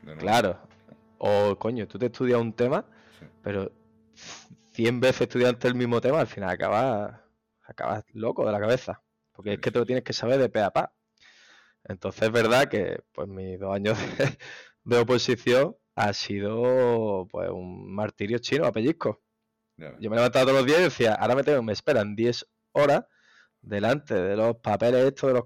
[0.02, 0.20] De nuevo.
[0.22, 0.60] Claro.
[1.18, 2.86] O, coño, tú te estudias un tema,
[3.20, 3.26] Sí.
[3.42, 3.72] pero
[4.74, 7.18] 100 veces estudiante el mismo tema, al final acabas,
[7.64, 9.02] acabas loco de la cabeza.
[9.32, 10.94] Porque es que te lo tienes que saber de pe a pa.
[11.86, 14.38] Entonces es verdad que pues mis dos años de,
[14.84, 19.22] de oposición ha sido pues un martirio chino a pellizco.
[19.78, 23.06] Yo me levantaba todos los días y decía, ahora me tengo, me esperan 10 horas
[23.62, 25.46] delante de los papeles estos de los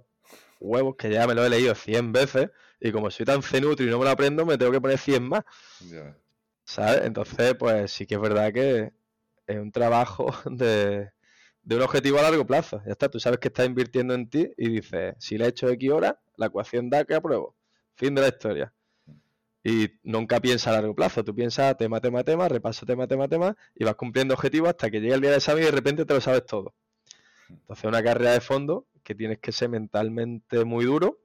[0.59, 3.91] huevos que ya me lo he leído 100 veces y como soy tan cenutrio y
[3.91, 5.43] no me lo aprendo, me tengo que poner 100 más.
[6.63, 7.01] ¿sabes?
[7.05, 8.91] Entonces, pues sí que es verdad que
[9.47, 11.11] es un trabajo de,
[11.63, 12.81] de un objetivo a largo plazo.
[12.85, 15.69] Ya está, tú sabes que estás invirtiendo en ti y dices, si le he hecho
[15.69, 17.55] X horas, la ecuación da que apruebo.
[17.95, 18.73] Fin de la historia.
[19.63, 23.57] Y nunca piensas a largo plazo, tú piensas tema, tema, tema, repaso tema, tema, tema,
[23.75, 26.13] y vas cumpliendo objetivos hasta que llega el día de examen y de repente te
[26.13, 26.73] lo sabes todo.
[27.49, 31.19] Entonces, una carrera de fondo que tienes que ser mentalmente muy duro.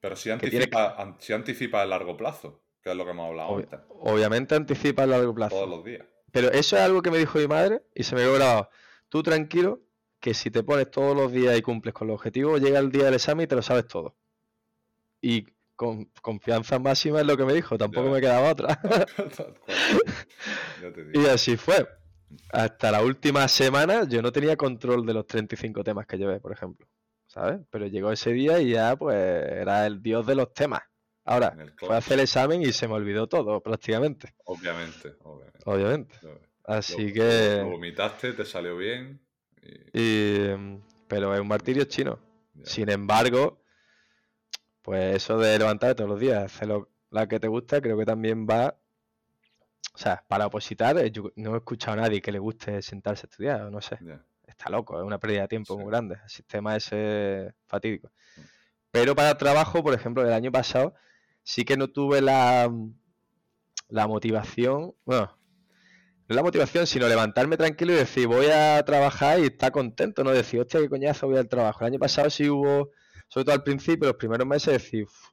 [0.00, 3.28] Pero si que anticipa, an- si anticipa el largo plazo, que es lo que hemos
[3.28, 5.56] hablado antes, obviamente anticipa a largo plazo.
[5.56, 6.06] todos los días.
[6.32, 8.70] Pero eso es algo que me dijo mi madre y se me quedó grabado.
[9.08, 9.80] Tú tranquilo,
[10.20, 13.06] que si te pones todos los días y cumples con los objetivos, llega el día
[13.06, 14.14] del examen y te lo sabes todo.
[15.20, 15.46] Y
[15.80, 18.12] con confianza máxima es lo que me dijo, tampoco Ya.
[18.12, 18.78] me quedaba otra.
[19.16, 19.76] Tal cual.
[20.82, 21.22] Ya te digo.
[21.22, 21.88] y así fue.
[22.52, 26.52] Hasta la última semana yo no tenía control de los 35 temas que llevé, por
[26.52, 26.86] ejemplo.
[27.26, 27.60] ¿Sabes?
[27.70, 30.82] Pero llegó ese día y ya pues era el dios de los temas.
[31.24, 34.34] Ahora, fue a hacer el examen y se me olvidó todo, prácticamente.
[34.44, 35.58] Obviamente, obviamente.
[35.64, 36.14] Obviamente.
[36.64, 37.56] Así lo- que.
[37.62, 39.18] Lo vomitaste, te salió bien.
[39.62, 42.18] y- y, mm, pero es un martirio chino.
[42.54, 42.66] ya.
[42.66, 43.59] Sin embargo,
[44.90, 48.04] pues eso de levantarte todos los días, hacer lo- la que te gusta, creo que
[48.04, 48.76] también va.
[49.94, 53.24] O sea, para opositar, eh, yo no he escuchado a nadie que le guste sentarse
[53.26, 53.98] a estudiar, no sé.
[54.48, 56.16] Está loco, es una pérdida de tiempo muy grande.
[56.20, 58.08] El sistema ese fatídico.
[58.36, 58.40] Mm.
[58.90, 60.94] Pero para el trabajo, por ejemplo, el año pasado,
[61.44, 62.68] sí que no tuve la,
[63.90, 64.92] la motivación.
[65.04, 65.38] Bueno,
[66.28, 70.32] no la motivación, sino levantarme tranquilo y decir, voy a trabajar y estar contento, no
[70.32, 71.78] decir, hostia, qué coñazo voy al trabajo.
[71.82, 72.90] El año pasado sí hubo,
[73.30, 75.30] sobre todo al principio, los primeros meses, decir, "Uf,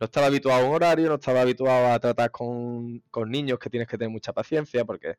[0.00, 3.70] no estaba habituado a un horario, no estaba habituado a tratar con, con niños que
[3.70, 5.16] tienes que tener mucha paciencia, porque,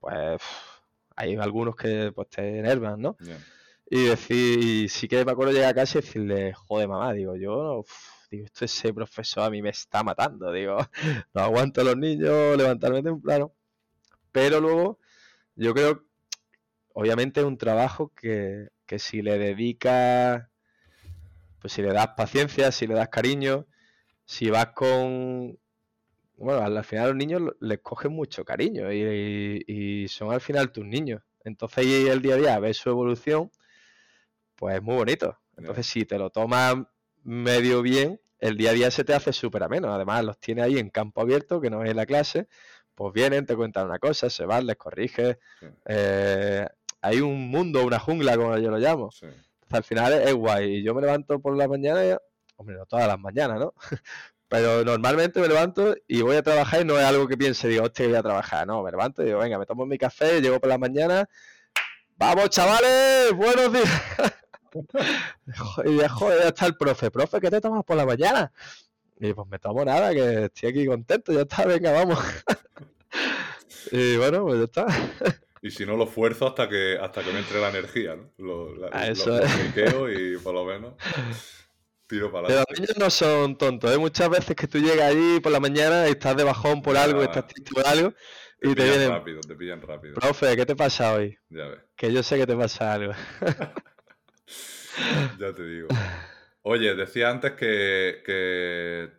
[0.00, 0.44] pues, uf,
[1.16, 3.16] hay algunos que pues, te enervan, ¿no?
[3.90, 7.36] Y decir, y sí que me acuerdo llegar a casa y decirle, joder mamá, digo,
[7.36, 7.90] yo, uf,
[8.30, 10.78] digo, esto ese profesor a mí me está matando, digo,
[11.34, 13.52] no aguanto a los niños, levantarme temprano.
[14.32, 14.98] Pero luego,
[15.56, 16.04] yo creo,
[16.94, 20.49] obviamente es un trabajo que, que si le dedicas,
[21.60, 23.66] pues si le das paciencia, si le das cariño,
[24.24, 25.58] si vas con...
[26.36, 30.40] Bueno, al al final a los niños les cogen mucho cariño y, y son al
[30.40, 31.22] final tus niños.
[31.44, 33.50] Entonces y el día a día, ver su evolución,
[34.56, 35.38] pues es muy bonito.
[35.56, 36.76] Entonces si te lo tomas
[37.22, 39.92] medio bien, el día a día se te hace súper ameno.
[39.92, 42.48] Además los tienes ahí en campo abierto, que no es en la clase,
[42.94, 45.36] pues vienen, te cuentan una cosa, se van, les corriges.
[45.60, 45.66] Sí.
[45.86, 46.66] Eh,
[47.02, 49.10] hay un mundo, una jungla, como yo lo llamo.
[49.10, 49.26] Sí.
[49.70, 50.78] Entonces, al final es, guay.
[50.78, 52.18] Y yo me levanto por la mañana,
[52.56, 53.74] hombre, no todas las mañanas, ¿no?
[54.48, 57.84] Pero normalmente me levanto y voy a trabajar y no es algo que piense, digo,
[57.84, 58.66] hostia, voy a trabajar.
[58.66, 61.28] No, me levanto y digo, venga, me tomo mi café, llego por la mañana.
[62.16, 63.32] ¡Vamos, chavales!
[63.32, 64.02] ¡Buenos días!
[65.84, 67.12] y ya, joder, ya está el profe.
[67.12, 68.52] Profe, ¿qué te tomas por la mañana?
[69.20, 72.18] Y pues me tomo nada, que estoy aquí contento, ya está, venga, vamos.
[73.92, 74.86] y bueno, pues ya está.
[75.62, 78.32] Y si no, lo fuerzo hasta que, hasta que me entre la energía, ¿no?
[78.38, 79.50] Lo, la- Ah, eso lo es.
[79.52, 80.94] friqueo y por lo menos
[82.06, 82.80] tiro para Pero los adelante.
[82.80, 83.98] niños no son tontos, ¿eh?
[83.98, 87.22] Muchas veces que tú llegas allí por la mañana y estás de bajón por algo,
[87.22, 88.14] estás triste por algo,
[88.60, 90.14] Te y te pillan vienen, rápido, te pillan rápido.
[90.14, 91.38] profe, ¿qué te pasa hoy?
[91.50, 93.12] Ya ves, Que yo sé que te pasa algo.
[95.38, 95.88] ya te digo.
[96.62, 99.10] Oye, decía antes que, que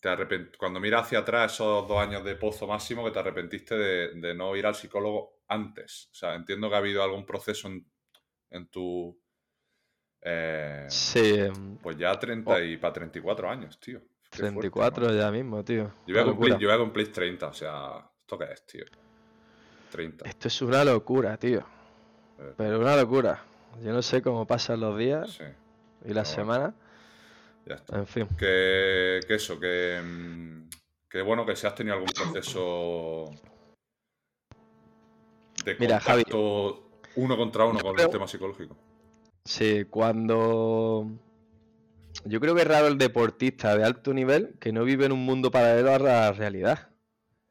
[0.00, 3.76] te arrepent- cuando miras hacia atrás esos dos años de pozo máximo, que te arrepentiste
[3.76, 6.08] de, de no ir al psicólogo antes.
[6.12, 7.86] O sea, entiendo que ha habido algún proceso en,
[8.50, 9.18] en tu...
[10.22, 14.00] eh, Sí, em, Pues ya 30 y para 34 años, tío.
[14.30, 15.14] Qué fuerte, 34 ¿no?
[15.14, 15.92] ya mismo, tío.
[16.06, 18.84] Yo voy, a cumplir, yo voy a cumplir 30, o sea, ¿esto qué es, tío?
[19.92, 20.28] 30.
[20.28, 21.60] Esto es una locura, tío.
[22.40, 23.44] Eh, Pero una locura.
[23.82, 25.44] Yo no sé cómo pasan los días Sí,
[26.06, 26.74] y las semanas.
[27.66, 27.96] ya está.
[27.96, 28.26] En fin.
[28.36, 30.68] Que, que eso, que, mm,
[31.08, 33.26] que bueno, que si has tenido algún proceso
[35.64, 38.76] de Mira, Javi, contacto uno contra uno con el tema psicológico.
[39.44, 41.10] Sí, cuando...
[42.24, 45.24] Yo creo que es raro el deportista de alto nivel que no vive en un
[45.24, 46.90] mundo paralelo a la realidad.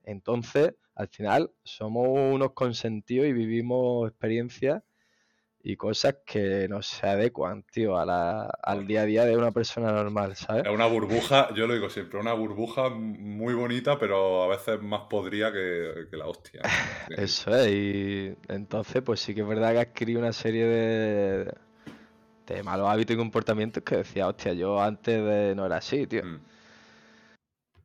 [0.04, 4.82] Entonces, al final, somos unos consentidos y vivimos experiencias
[5.64, 9.52] y cosas que no se adecuan, tío, a la- al día a día de una
[9.52, 10.66] persona normal, ¿sabes?
[10.66, 15.02] Es una burbuja, yo lo digo siempre, una burbuja muy bonita, pero a veces más
[15.10, 16.62] podría que, que la hostia.
[17.08, 17.14] Sí.
[17.18, 21.54] Eso es, y entonces pues sí que es verdad que adquirí una serie de,
[22.48, 26.24] de malos hábitos y comportamientos que decía, hostia, yo antes de no era así, tío.
[26.24, 26.40] Mm,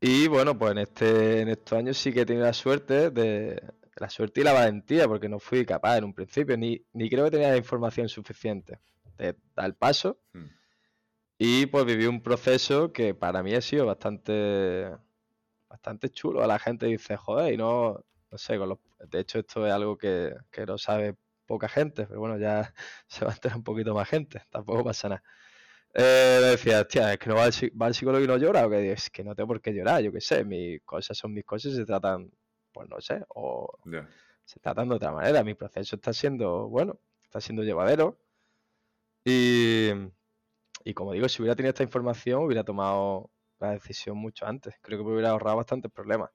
[0.00, 3.60] Y bueno, pues en este, en estos años sí que he tenido la suerte de
[3.98, 7.24] la suerte y la valentía, porque no fui capaz en un principio, ni, ni creo
[7.24, 8.78] que tenía la información suficiente
[9.16, 10.20] de dar el paso.
[10.32, 10.58] mm.
[11.40, 14.90] Y pues viví un proceso que para mí ha sido bastante,
[15.68, 16.42] bastante chulo.
[16.42, 18.78] A la gente dice, joder, y no, no sé, con los,
[19.08, 22.72] de hecho esto es algo que, que no sabe poca gente, pero bueno, ya
[23.06, 25.22] se va a enterar un poquito más gente, tampoco pasa nada.
[25.94, 28.66] Eh, me decía, hostia, es que no va al, va al psicólogo y no llora,
[28.66, 31.32] o que es que no tengo por qué llorar, yo qué sé, mis cosas son
[31.32, 32.30] mis cosas y se tratan,
[32.78, 33.76] pues no sé, o
[34.44, 35.42] se tratan de otra manera.
[35.42, 38.16] Mi proceso está siendo, bueno, está siendo llevadero.
[39.24, 39.90] Y,
[40.84, 44.76] y como digo, si hubiera tenido esta información, hubiera tomado la decisión mucho antes.
[44.80, 46.30] Creo que me hubiera ahorrado bastantes problemas.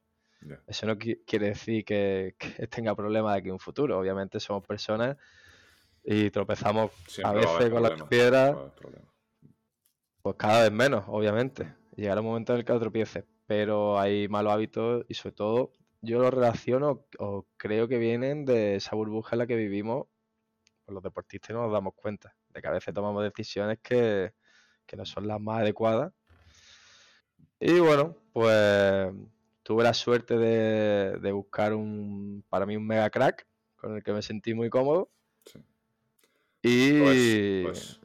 [0.67, 3.97] Eso no qui- quiere decir que, que tenga problemas de aquí en un futuro.
[3.97, 5.15] Obviamente somos personas
[6.03, 8.57] y tropezamos Siempre a veces con las piedras.
[10.21, 11.73] Pues cada vez menos, obviamente.
[11.95, 15.71] Llegará un momento en el que tropieces, pero hay malos hábitos y sobre todo
[16.03, 20.07] yo lo relaciono o creo que vienen de esa burbuja en la que vivimos,
[20.85, 24.33] pues los deportistas no nos damos cuenta de que a veces tomamos decisiones que,
[24.85, 26.11] que no son las más adecuadas
[27.57, 29.13] Y bueno, pues
[29.63, 33.47] tuve la suerte de, buscar un, para mí un mega crack
[33.77, 35.09] con el que me sentí muy cómodo.
[36.61, 38.01] Y, pues, pues.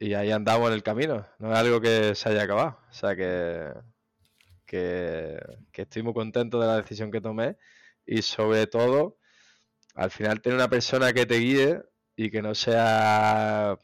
[0.00, 1.24] y ahí andamos en el camino.
[1.38, 2.78] No es algo que se haya acabado.
[2.90, 3.72] O sea que,
[4.68, 5.38] que,
[5.72, 7.56] estoy muy contento de la decisión que tomé.
[8.06, 9.18] Y sobre todo,
[9.94, 11.82] al final tener una persona que te guíe
[12.14, 13.76] y que no sea...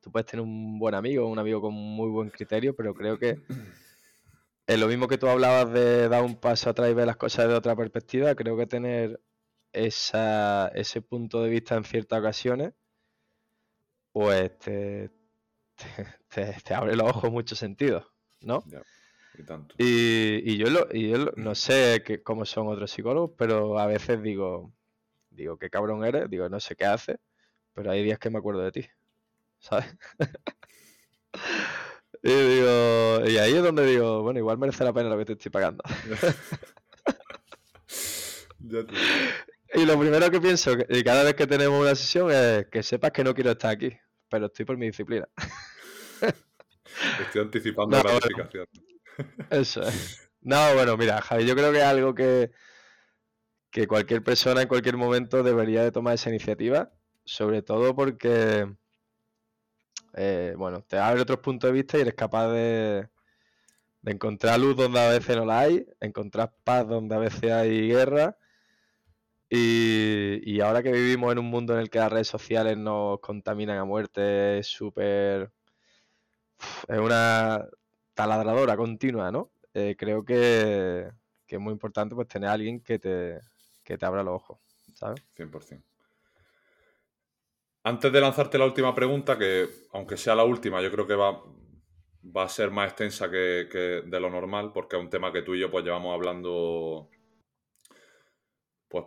[0.00, 3.40] Tú puedes tener un buen amigo, un amigo con muy buen criterio, pero creo que
[4.66, 7.48] es lo mismo que tú hablabas de dar un paso atrás y ver las cosas
[7.48, 9.20] de otra perspectiva, creo que tener
[9.72, 12.72] esa, ese punto de vista en ciertas ocasiones,
[14.12, 15.10] pues te,
[16.64, 18.06] te, abre los ojos en muchos sentidos,
[18.40, 18.62] ¿no?
[19.38, 19.74] Y, tanto.
[19.78, 24.72] y, yo, lo, y yo no sé cómo son otros psicólogos, pero a veces digo,
[25.30, 27.18] digo, qué cabrón eres, digo, no sé qué haces,
[27.74, 28.86] pero hay días que me acuerdo de ti,
[29.58, 29.86] ¿sabes?
[32.22, 35.34] Y digo, y ahí es donde digo, bueno, igual merece la pena lo que te
[35.34, 35.84] estoy pagando.
[39.74, 43.12] y lo primero que pienso, y cada vez que tenemos una sesión, es que sepas
[43.12, 43.96] que no quiero estar aquí,
[44.28, 45.28] pero estoy por mi disciplina.
[47.20, 48.66] Estoy anticipando la clasificación.
[49.50, 50.30] Eso es.
[50.40, 52.50] No, bueno, mira, Javi, yo creo que es algo que,
[53.70, 56.92] que cualquier persona en cualquier momento debería de tomar esa iniciativa,
[57.24, 58.66] sobre todo porque
[60.16, 63.08] eh, bueno, te abre otros puntos de vista y eres capaz de,
[64.04, 68.38] encontrar luz donde a veces no la hay, encontrar paz donde a veces hay guerra.
[69.48, 73.78] Y, ahora que vivimos en un mundo en el que las redes sociales nos contaminan
[73.78, 75.52] a muerte, es súper.
[76.88, 77.66] Es una
[78.16, 79.52] taladradora continua, ¿no?
[79.74, 81.12] Eh, creo que,
[81.46, 83.38] es muy importante pues tener a alguien que te,
[83.84, 84.58] que te abra los ojos,
[84.94, 85.22] ¿sabes?
[85.36, 85.82] 100%.
[87.84, 91.40] Antes de lanzarte la última pregunta, que aunque sea la última, yo creo que va,
[92.24, 93.68] va a ser más extensa que,
[94.04, 97.10] de lo normal, porque es un tema que tú y yo pues llevamos hablando
[98.88, 99.04] pues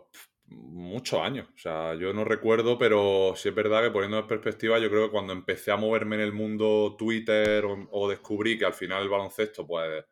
[0.50, 1.48] muchos años.
[1.56, 5.06] O sea, yo no recuerdo, pero sí es verdad que poniendo en perspectiva, yo creo
[5.06, 9.10] que cuando empecé a moverme en el mundo Twitter o, descubrí que al final el
[9.10, 10.06] baloncesto pues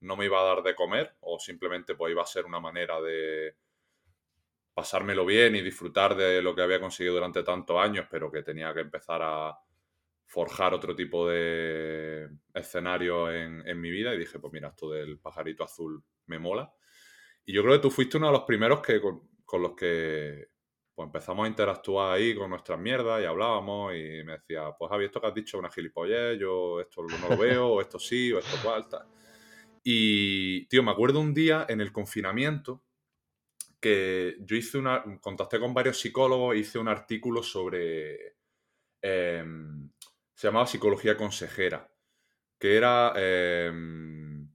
[0.00, 3.00] no me iba a dar de comer o simplemente pues iba a ser una manera
[3.00, 3.56] de,
[4.74, 8.74] pasármelo bien y disfrutar de lo que había conseguido durante tantos años, pero que tenía
[8.74, 9.56] que empezar a
[10.26, 15.62] forjar otro tipo de escenario en, mi vida y dije, pues mira, esto del pajarito
[15.62, 16.72] azul me mola.
[17.44, 19.00] Y yo creo que tú fuiste uno de los primeros que,
[19.44, 20.48] con, los que
[20.94, 25.06] pues empezamos a interactuar ahí con nuestras mierdas y hablábamos y me decía, pues Javi,
[25.06, 28.32] esto que has dicho es una gilipollez, yo esto no lo veo, o esto sí,
[28.32, 28.86] o esto cual,
[29.82, 32.84] Y, tío, me acuerdo un día en el confinamiento,
[33.80, 38.36] que yo hice una, contacté con varios psicólogos, hice un artículo sobre,
[39.02, 39.90] em,
[40.32, 41.92] se llamaba Psicología Consejera,
[42.58, 44.48] que era em,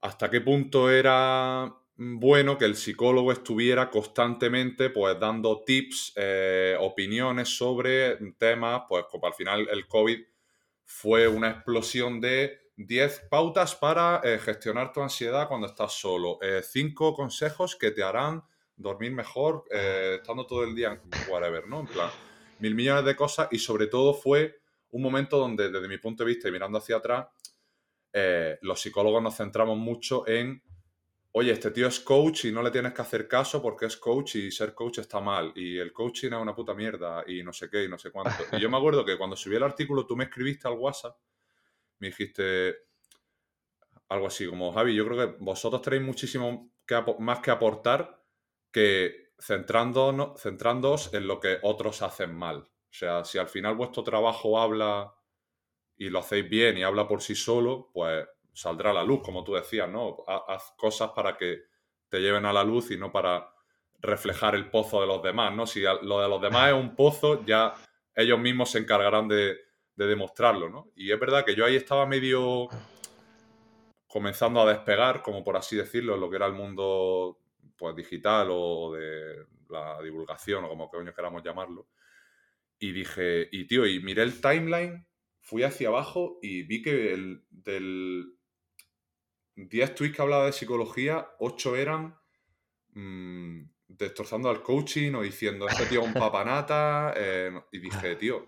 [0.00, 7.56] hasta qué punto era bueno que el psicólogo estuviera constantemente pues dando tips, eh, opiniones
[7.56, 10.20] sobre temas, pues como al final el COVID
[10.84, 16.38] fue una explosión de 10 pautas para eh, gestionar tu ansiedad cuando estás solo.
[16.62, 18.42] 5 eh, consejos que te harán
[18.76, 21.80] dormir mejor estando todo el día whatever, ¿no?
[21.80, 22.10] En plan,
[22.58, 26.28] mil millones de cosas y sobre todo fue un momento donde desde mi punto de
[26.34, 27.26] vista y mirando hacia atrás,
[28.60, 30.62] los psicólogos nos centramos mucho en,
[31.38, 34.36] oye, este tío es coach y no le tienes que hacer caso porque es coach
[34.36, 37.68] y ser coach está mal y el coaching es una puta mierda y no sé
[37.68, 38.42] qué y no sé cuánto.
[38.56, 41.14] Y yo me acuerdo que cuando subí el artículo tú me escribiste al WhatsApp
[41.98, 42.76] me dijiste
[44.08, 46.72] algo así como, Javi, yo creo que vosotros tenéis muchísimo
[47.18, 48.22] más que aportar
[48.72, 52.60] que centrándonos, centrándoos en lo que otros hacen mal.
[52.60, 55.14] O sea, si al final vuestro trabajo habla
[55.98, 58.26] y lo hacéis bien y habla por sí solo, pues
[58.56, 60.24] saldrá a la luz, como tú decías, ¿no?
[60.26, 61.64] Haz cosas para que
[62.08, 63.52] te lleven a la luz y no para
[64.00, 65.66] reflejar el pozo de los demás, ¿no?
[65.66, 67.74] Si lo de los demás es un pozo, ya
[68.14, 69.58] ellos mismos se encargarán de,
[69.94, 70.90] de demostrarlo, ¿no?
[70.96, 72.68] Y es verdad que yo ahí estaba medio
[74.06, 77.38] comenzando a despegar, como por así decirlo, lo que era el mundo
[77.76, 81.88] pues, digital o de la divulgación o como coño queramos llamarlo.
[82.78, 85.06] Y dije, y tío, y miré el timeline,
[85.40, 87.42] fui hacia abajo y vi que el,
[89.56, 92.14] 10 tweets que hablaba de psicología, 8 eran
[92.92, 97.14] mm, destrozando al coaching o diciendo, este tío es un papanata.
[97.18, 98.46] Eh, y dije, tío,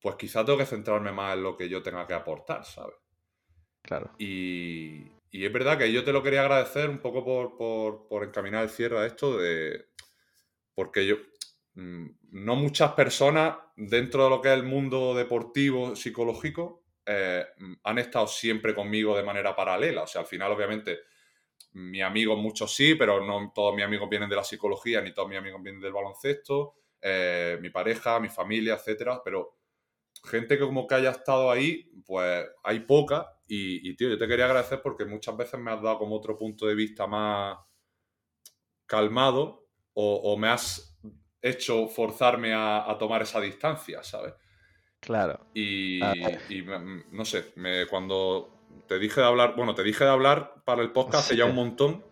[0.00, 2.96] pues quizá tengo que centrarme más en lo que yo tenga que aportar, ¿sabes?
[3.82, 4.12] Claro.
[4.18, 7.24] Y, es verdad que yo te lo quería agradecer un poco
[8.08, 9.86] por, encaminar el cierre a esto, de,
[10.74, 11.16] porque yo,
[11.74, 17.44] mm, no muchas personas dentro de lo que es el mundo deportivo, psicológico, eh,
[17.82, 20.02] han estado siempre conmigo de manera paralela.
[20.02, 21.00] O sea, al final, obviamente,
[21.72, 25.28] mis amigos muchos sí, pero no todos mis amigos vienen de la psicología, ni todos
[25.28, 29.56] mis amigos vienen del baloncesto, eh, mi pareja, mi familia, etcétera, pero
[30.24, 33.38] gente que como que haya estado ahí, pues hay poca.
[33.46, 36.66] Y, tío, yo te quería agradecer porque muchas veces me has dado como otro punto
[36.66, 37.58] de vista más
[38.86, 40.98] calmado o, me has
[41.42, 44.32] hecho forzarme a, tomar esa distancia, ¿sabes?
[45.02, 45.40] Claro.
[45.52, 46.00] Y,
[47.10, 48.48] no sé, me, cuando
[48.86, 51.56] te dije de hablar, bueno, te dije de hablar para el podcast hace ya un
[51.56, 52.04] montón.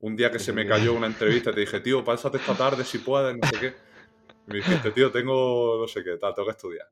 [0.00, 2.98] Un día que se me cayó una entrevista, te dije, tío, pásate esta tarde si
[2.98, 3.74] puedes, no sé qué.
[4.46, 6.88] me dijiste, tío, tengo no sé qué, tal, tengo que estudiar.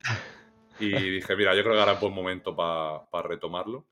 [0.78, 3.86] Y dije, mira, yo creo que ahora es buen momento para retomarlo.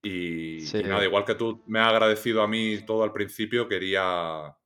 [0.00, 4.56] Y, nada, igual que tú me has agradecido a mí todo al principio, quería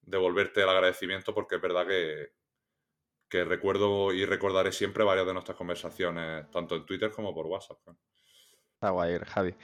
[0.00, 2.32] devolverte el agradecimiento porque es verdad que,
[3.32, 7.78] que recuerdo y recordaré siempre varias de nuestras conversaciones, tanto en Twitter como por WhatsApp.
[8.74, 9.54] Está guay, Javi.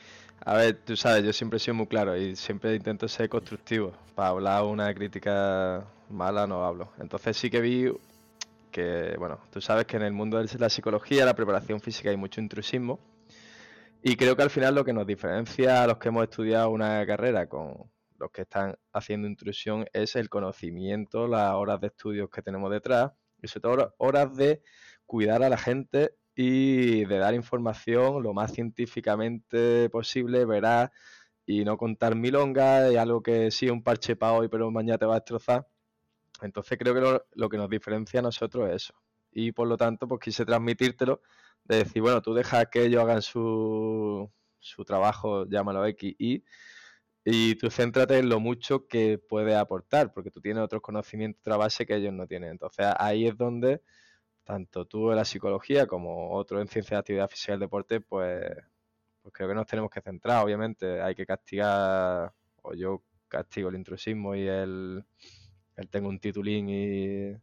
[0.46, 3.92] A ver, tú sabes, yo siempre he sido muy claro y siempre intento ser constructivo.
[4.14, 6.92] Para hablar una crítica mala no hablo.
[6.98, 7.92] Entonces sí que vi
[8.72, 12.16] que, bueno, tú sabes que en el mundo de la psicología, la preparación física hay
[12.16, 12.98] mucho intrusismo.
[14.02, 17.04] Y creo que al final lo que nos diferencia a los que hemos estudiado una
[17.04, 17.74] carrera con
[18.18, 23.12] los que están haciendo intrusión es el conocimiento, las horas de estudios que tenemos detrás
[23.42, 24.62] y sobre todo horas de
[25.06, 30.90] cuidar a la gente y de dar información lo más científicamente posible, verás,
[31.46, 35.06] y no contar milongas y algo que sí, un parche para hoy, pero mañana te
[35.06, 35.66] va a destrozar.
[36.42, 38.94] Entonces creo que lo, que nos diferencia a nosotros es eso.
[39.32, 41.22] Y por lo tanto, pues quise transmitírtelo,
[41.64, 46.44] de decir, bueno, tú dejas que ellos hagan su, su trabajo, llámalo X, Y,
[47.30, 51.58] y tú céntrate en lo mucho que puede aportar, porque tú tienes otros conocimientos, otra
[51.58, 52.52] base que ellos no tienen.
[52.52, 53.82] Entonces ahí es donde
[54.44, 58.40] tanto tú en la psicología como otro en ciencia de actividad física y deporte, pues,
[59.20, 60.42] pues creo que nos tenemos que centrar.
[60.42, 65.04] Obviamente hay que castigar, o yo castigo el intrusismo y el,
[65.76, 67.36] el tengo un titulín y,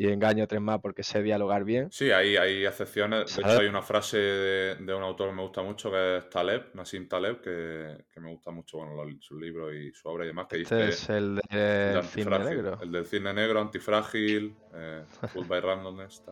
[0.00, 1.90] y engaño tres más porque sé dialogar bien.
[1.90, 3.34] Sí, hay, hay excepciones.
[3.34, 6.72] De hecho, hay una frase de, un autor que me gusta mucho, que es Taleb,
[6.74, 10.46] Nassim Taleb, que, que me gusta mucho bueno, su libro y su obra y demás,
[10.46, 10.88] que este dice...
[10.90, 12.78] es el del cine negro.
[12.80, 16.22] El del cine negro, antifrágil, eh, Food by Randomness,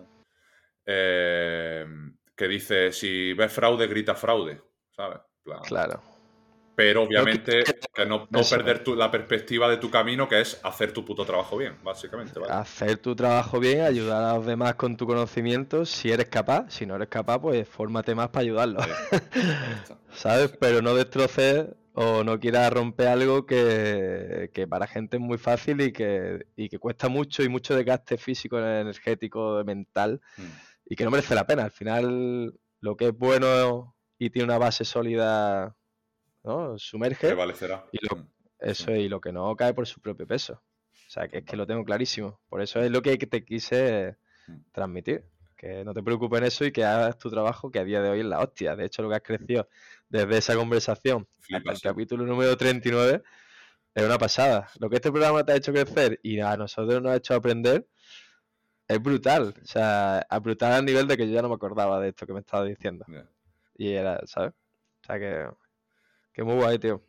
[0.86, 1.86] eh,
[2.36, 4.62] que dice, si ves fraude, grita fraude,
[4.92, 5.18] ¿sabes?
[5.66, 6.15] Claro
[6.76, 11.24] pero obviamente que, no, perder la perspectiva de tu camino, que es hacer tu puto
[11.24, 12.38] trabajo bien, básicamente.
[12.50, 16.84] Hacer tu trabajo bien, ayudar a los demás con tu conocimiento, si eres capaz, si
[16.84, 18.84] no eres capaz, pues fórmate más para ayudarlos.
[20.12, 20.54] ¿Sabes?
[20.60, 25.92] Pero no destroces o no quieras romper algo que, para gente es muy fácil y
[25.92, 30.42] que, y que cuesta mucho y mucho desgaste físico, energético, mental mm.
[30.90, 31.64] y que no merece la pena.
[31.64, 32.52] Al final,
[32.82, 35.74] lo que es bueno y tiene una base sólida
[36.46, 36.78] ¿no?
[36.78, 37.28] Sumerge.
[37.92, 38.26] Y lo,
[38.58, 40.54] eso y lo que no cae por su propio peso.
[40.54, 42.40] O sea, que es que lo tengo clarísimo.
[42.48, 44.16] Por eso es lo que te quise
[44.46, 44.56] mm.
[44.72, 45.24] transmitir.
[45.56, 48.10] Que no te preocupes en eso y que hagas tu trabajo, que a día de
[48.10, 48.76] hoy es la hostia.
[48.76, 49.68] De hecho, lo que has crecido
[50.08, 53.22] desde esa conversación hasta el capítulo número 39
[53.94, 54.68] es una pasada.
[54.78, 57.88] Lo que este programa te ha hecho crecer y a nosotros nos ha hecho aprender
[58.86, 59.54] es brutal.
[59.62, 62.26] O sea, es brutal al nivel de que yo ya no me acordaba de esto
[62.26, 63.06] que me estaba diciendo.
[63.78, 64.52] Y era, ¿sabes?
[64.52, 65.48] O sea que
[66.36, 67.00] Qué muy guay, tío.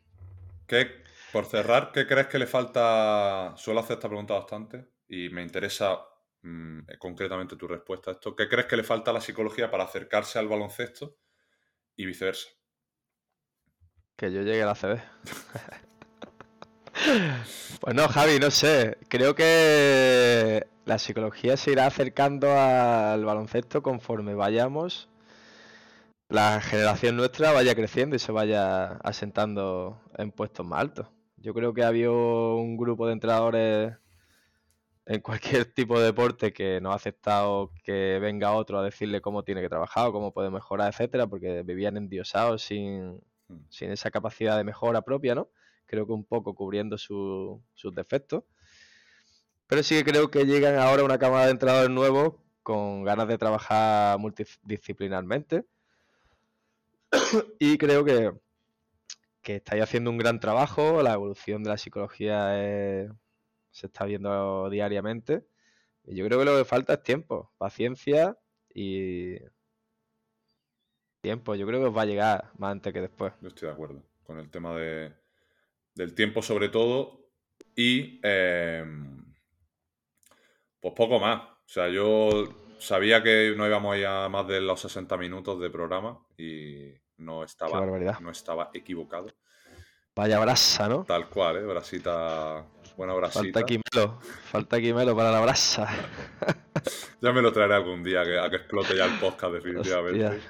[0.66, 0.86] ¿Qué,
[1.34, 3.52] por cerrar, ¿qué crees que le falta?
[3.58, 5.98] Suelo hacer esta pregunta bastante y me interesa
[6.40, 8.34] mm, concretamente tu respuesta a esto.
[8.34, 11.18] ¿Qué crees que le falta a la psicología para acercarse al baloncesto
[11.94, 12.48] y viceversa?
[14.16, 14.96] Que yo llegue a la CB.
[17.82, 18.96] pues no, Javi, no sé.
[19.10, 25.10] Creo que la psicología se irá acercando al baloncesto conforme vayamos
[26.28, 31.08] la generación nuestra vaya creciendo y se vaya asentando en puestos más altos.
[31.36, 33.96] Yo creo que había un grupo de entrenadores
[35.06, 39.42] en cualquier tipo de deporte que no ha aceptado que venga otro a decirle cómo
[39.42, 43.14] tiene que trabajar o cómo puede mejorar, etcétera, porque vivían endiosados sin,
[43.48, 43.64] hmm.
[43.70, 45.48] sin esa capacidad de mejora propia, ¿no?
[45.86, 47.60] Creo que un poco cubriendo sus
[47.94, 48.44] defectos.
[49.66, 53.38] Pero sí que creo que llegan ahora una cámara de entrenadores nuevos con ganas de
[53.38, 55.64] trabajar multidisciplinarmente
[57.58, 58.32] y creo que,
[59.42, 62.54] que estáis haciendo un gran trabajo, la evolución de la psicología
[63.70, 65.46] se está viendo diariamente.
[66.04, 68.36] Y yo creo que lo que falta es tiempo, paciencia
[68.74, 69.36] y
[71.20, 71.54] tiempo.
[71.54, 73.32] Yo creo que os va a llegar más antes que después.
[73.40, 75.12] Yo estoy de acuerdo con el tema de,
[75.94, 77.30] del tiempo sobre todo
[77.74, 79.34] y em,
[80.80, 81.42] pues poco más.
[81.42, 85.60] O sea, yo sabía que no íbamos a ir a más de los 60 minutos
[85.60, 87.84] de programa y no estaba,
[88.20, 89.28] no estaba equivocado.
[90.14, 91.04] Vaya brasa, ¿no?
[91.04, 91.62] Tal cual, ¿eh?
[91.62, 92.64] Brasita,
[92.96, 93.40] buena brasita.
[93.40, 95.88] Falta quimelo, falta quimelo para la brasa.
[97.20, 100.40] Ya me lo traeré algún día que, a que explote ya el podcast definitivamente.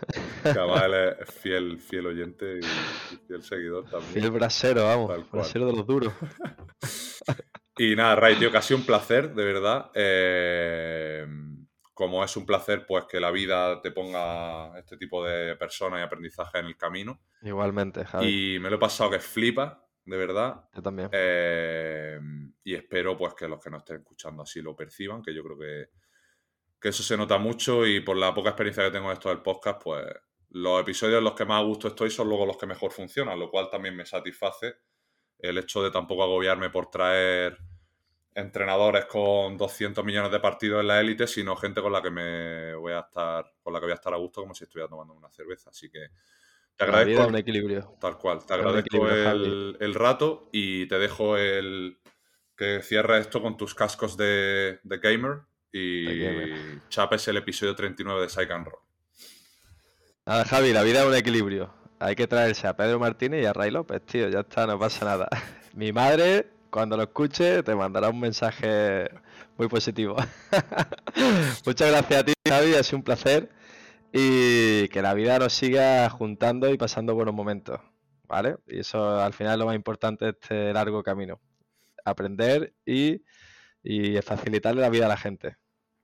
[0.43, 4.13] Que además él es fiel, fiel oyente y, y fiel seguidor también.
[4.13, 5.07] Fiel brasero, vamos.
[5.07, 5.25] Cual.
[5.33, 6.13] Brasero de los duros.
[7.81, 9.93] Y nada, Ray, tío, sido un placer, de verdad.
[9.95, 11.25] Eh,
[11.99, 16.05] como es un placer, pues que la vida te ponga este tipo de personas y
[16.05, 17.21] aprendizaje en el camino.
[17.43, 18.55] Igualmente, Javi.
[18.55, 20.69] Y me lo he pasado que flipa, de verdad.
[20.73, 21.09] Yo también.
[21.11, 22.21] Eh,
[22.63, 25.59] y espero pues que los que nos estén escuchando así lo perciban, que yo creo
[25.59, 25.91] que,
[26.81, 29.43] que eso se nota mucho y por la poca experiencia que tengo en esto del
[29.43, 30.07] podcast, pues
[30.51, 33.41] los episodios en los que más a gusto estoy son luego los que mejor funcionan,
[33.41, 34.77] lo cual también me satisface
[35.37, 37.59] el hecho de tampoco agobiarme por traer
[38.39, 42.75] entrenadores con 200 millones de partidos en la élite, sino gente con la que me
[42.75, 45.15] voy a estar, con la que voy a estar a gusto como si estuviera tomando
[45.15, 45.71] una cerveza.
[45.71, 46.09] Así que
[46.77, 47.27] te La vida agradezco.
[47.27, 47.97] un equilibrio.
[48.01, 51.99] Tal cual, te agradezco el, el rato y te dejo el
[52.57, 55.41] que cierres esto con tus cascos de, de gamer
[55.73, 56.89] y gamer.
[56.89, 58.81] chapes el episodio 39 de Psych and Roll.
[60.27, 61.73] Nada, Javi, la vida es un equilibrio.
[62.01, 64.29] Hay que traerse a Pedro Martínez y a Ray López, tío.
[64.29, 65.29] Ya está, no pasa nada.
[65.75, 69.11] Mi madre, cuando lo escuche, te mandará un mensaje
[69.57, 70.17] muy positivo.
[71.67, 72.75] Muchas gracias a ti, Javi.
[72.75, 73.51] Ha sido un placer.
[74.13, 77.81] Y que la vida nos siga juntando y pasando buenos momentos.
[78.25, 78.57] ¿Vale?
[78.67, 81.41] Y eso al final es lo más importante de este largo camino.
[82.05, 83.23] Aprender y,
[83.83, 85.57] y facilitarle la vida a la gente.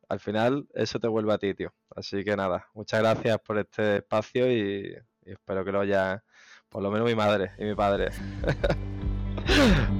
[0.08, 1.74] Al final, eso te vuelve a ti, tío.
[1.94, 6.22] Así que nada, muchas gracias por este espacio y, y espero que lo haya,
[6.68, 8.10] por lo menos mi madre y mi padre.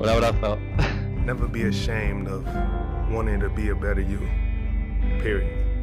[0.01, 0.59] Un abrazo.
[1.25, 2.47] Never be ashamed of
[3.11, 4.21] wanting to be a better you.
[5.21, 5.74] Period.